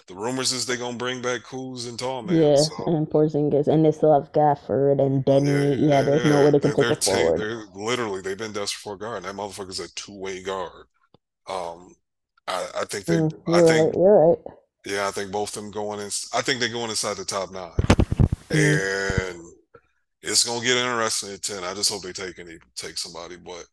the 0.07 0.15
rumors 0.15 0.51
is 0.51 0.65
they're 0.65 0.75
gonna 0.75 0.97
bring 0.97 1.21
back 1.21 1.41
Kuz 1.43 1.87
and 1.87 1.97
Tall 1.97 2.23
Man. 2.23 2.35
Yeah, 2.35 2.55
so. 2.55 2.85
and 2.87 3.07
Porzingis, 3.07 3.67
and 3.67 3.85
they 3.85 3.91
still 3.91 4.13
have 4.19 4.33
Gafford 4.33 4.99
and 4.99 5.23
Deni. 5.23 5.89
Yeah, 5.89 6.01
there's 6.01 6.25
no 6.25 6.43
way 6.43 6.51
they 6.51 6.59
can 6.59 6.73
take 6.75 6.85
a 6.85 6.95
forward. 6.95 7.67
literally 7.75 8.21
they've 8.21 8.37
been 8.37 8.51
desperate 8.51 8.81
for 8.81 8.93
a 8.95 8.97
guard. 8.97 9.17
And 9.17 9.25
that 9.25 9.35
motherfucker's 9.35 9.79
a 9.79 9.87
two 9.93 10.17
way 10.17 10.43
guard. 10.43 10.87
Um, 11.47 11.95
I, 12.47 12.67
I 12.81 12.85
think 12.85 13.05
they, 13.05 13.17
Mm, 13.17 13.33
I 13.47 13.59
you're 13.59 13.67
think, 13.67 13.85
right. 13.87 13.95
You're 13.95 14.27
right. 14.27 14.37
yeah, 14.85 15.07
I 15.07 15.11
think 15.11 15.31
both 15.31 15.55
of 15.55 15.63
them 15.63 15.71
going 15.71 15.99
in. 15.99 16.07
I 16.33 16.41
think 16.41 16.59
they're 16.59 16.69
going 16.69 16.89
inside 16.89 17.17
the 17.17 17.25
top 17.25 17.51
nine, 17.51 17.71
Mm. 18.49 19.29
and 19.31 19.41
it's 20.21 20.43
gonna 20.43 20.63
get 20.65 20.77
interesting 20.77 21.33
at 21.33 21.41
ten. 21.41 21.63
I 21.63 21.73
just 21.73 21.91
hope 21.91 22.03
they 22.03 22.13
take 22.13 22.39
any 22.39 22.57
take 22.75 22.97
somebody. 22.97 23.37
But 23.37 23.65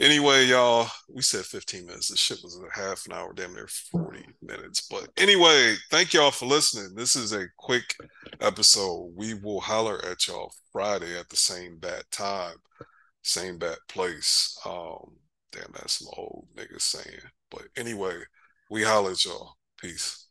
anyway, 0.00 0.44
y'all, 0.46 0.88
we 1.08 1.22
said 1.22 1.44
15 1.44 1.86
minutes. 1.86 2.08
This 2.08 2.18
shit 2.20 2.40
was 2.42 2.58
a 2.58 2.78
half 2.78 3.06
an 3.06 3.12
hour, 3.12 3.32
damn 3.34 3.54
near 3.54 3.66
40 3.66 4.24
minutes. 4.42 4.86
But 4.90 5.08
anyway, 5.16 5.74
thank 5.90 6.12
y'all 6.14 6.30
for 6.30 6.46
listening. 6.46 6.94
This 6.94 7.16
is 7.16 7.32
a 7.32 7.46
quick 7.58 7.94
episode. 8.40 9.12
We 9.14 9.34
will 9.34 9.60
holler 9.60 10.04
at 10.04 10.26
y'all 10.26 10.52
Friday 10.72 11.18
at 11.18 11.28
the 11.28 11.36
same 11.36 11.76
bat 11.78 12.04
time, 12.10 12.56
same 13.22 13.58
bat 13.58 13.78
place. 13.88 14.58
Um, 14.66 15.12
damn, 15.54 15.72
that's 15.72 15.98
some 15.98 16.08
old 16.16 16.46
niggas 16.56 16.82
saying. 16.82 17.20
But 17.50 17.62
anyway, 17.76 18.14
we 18.70 18.82
holler 18.82 19.12
at 19.12 19.24
y'all. 19.24 19.54
Peace. 19.78 20.23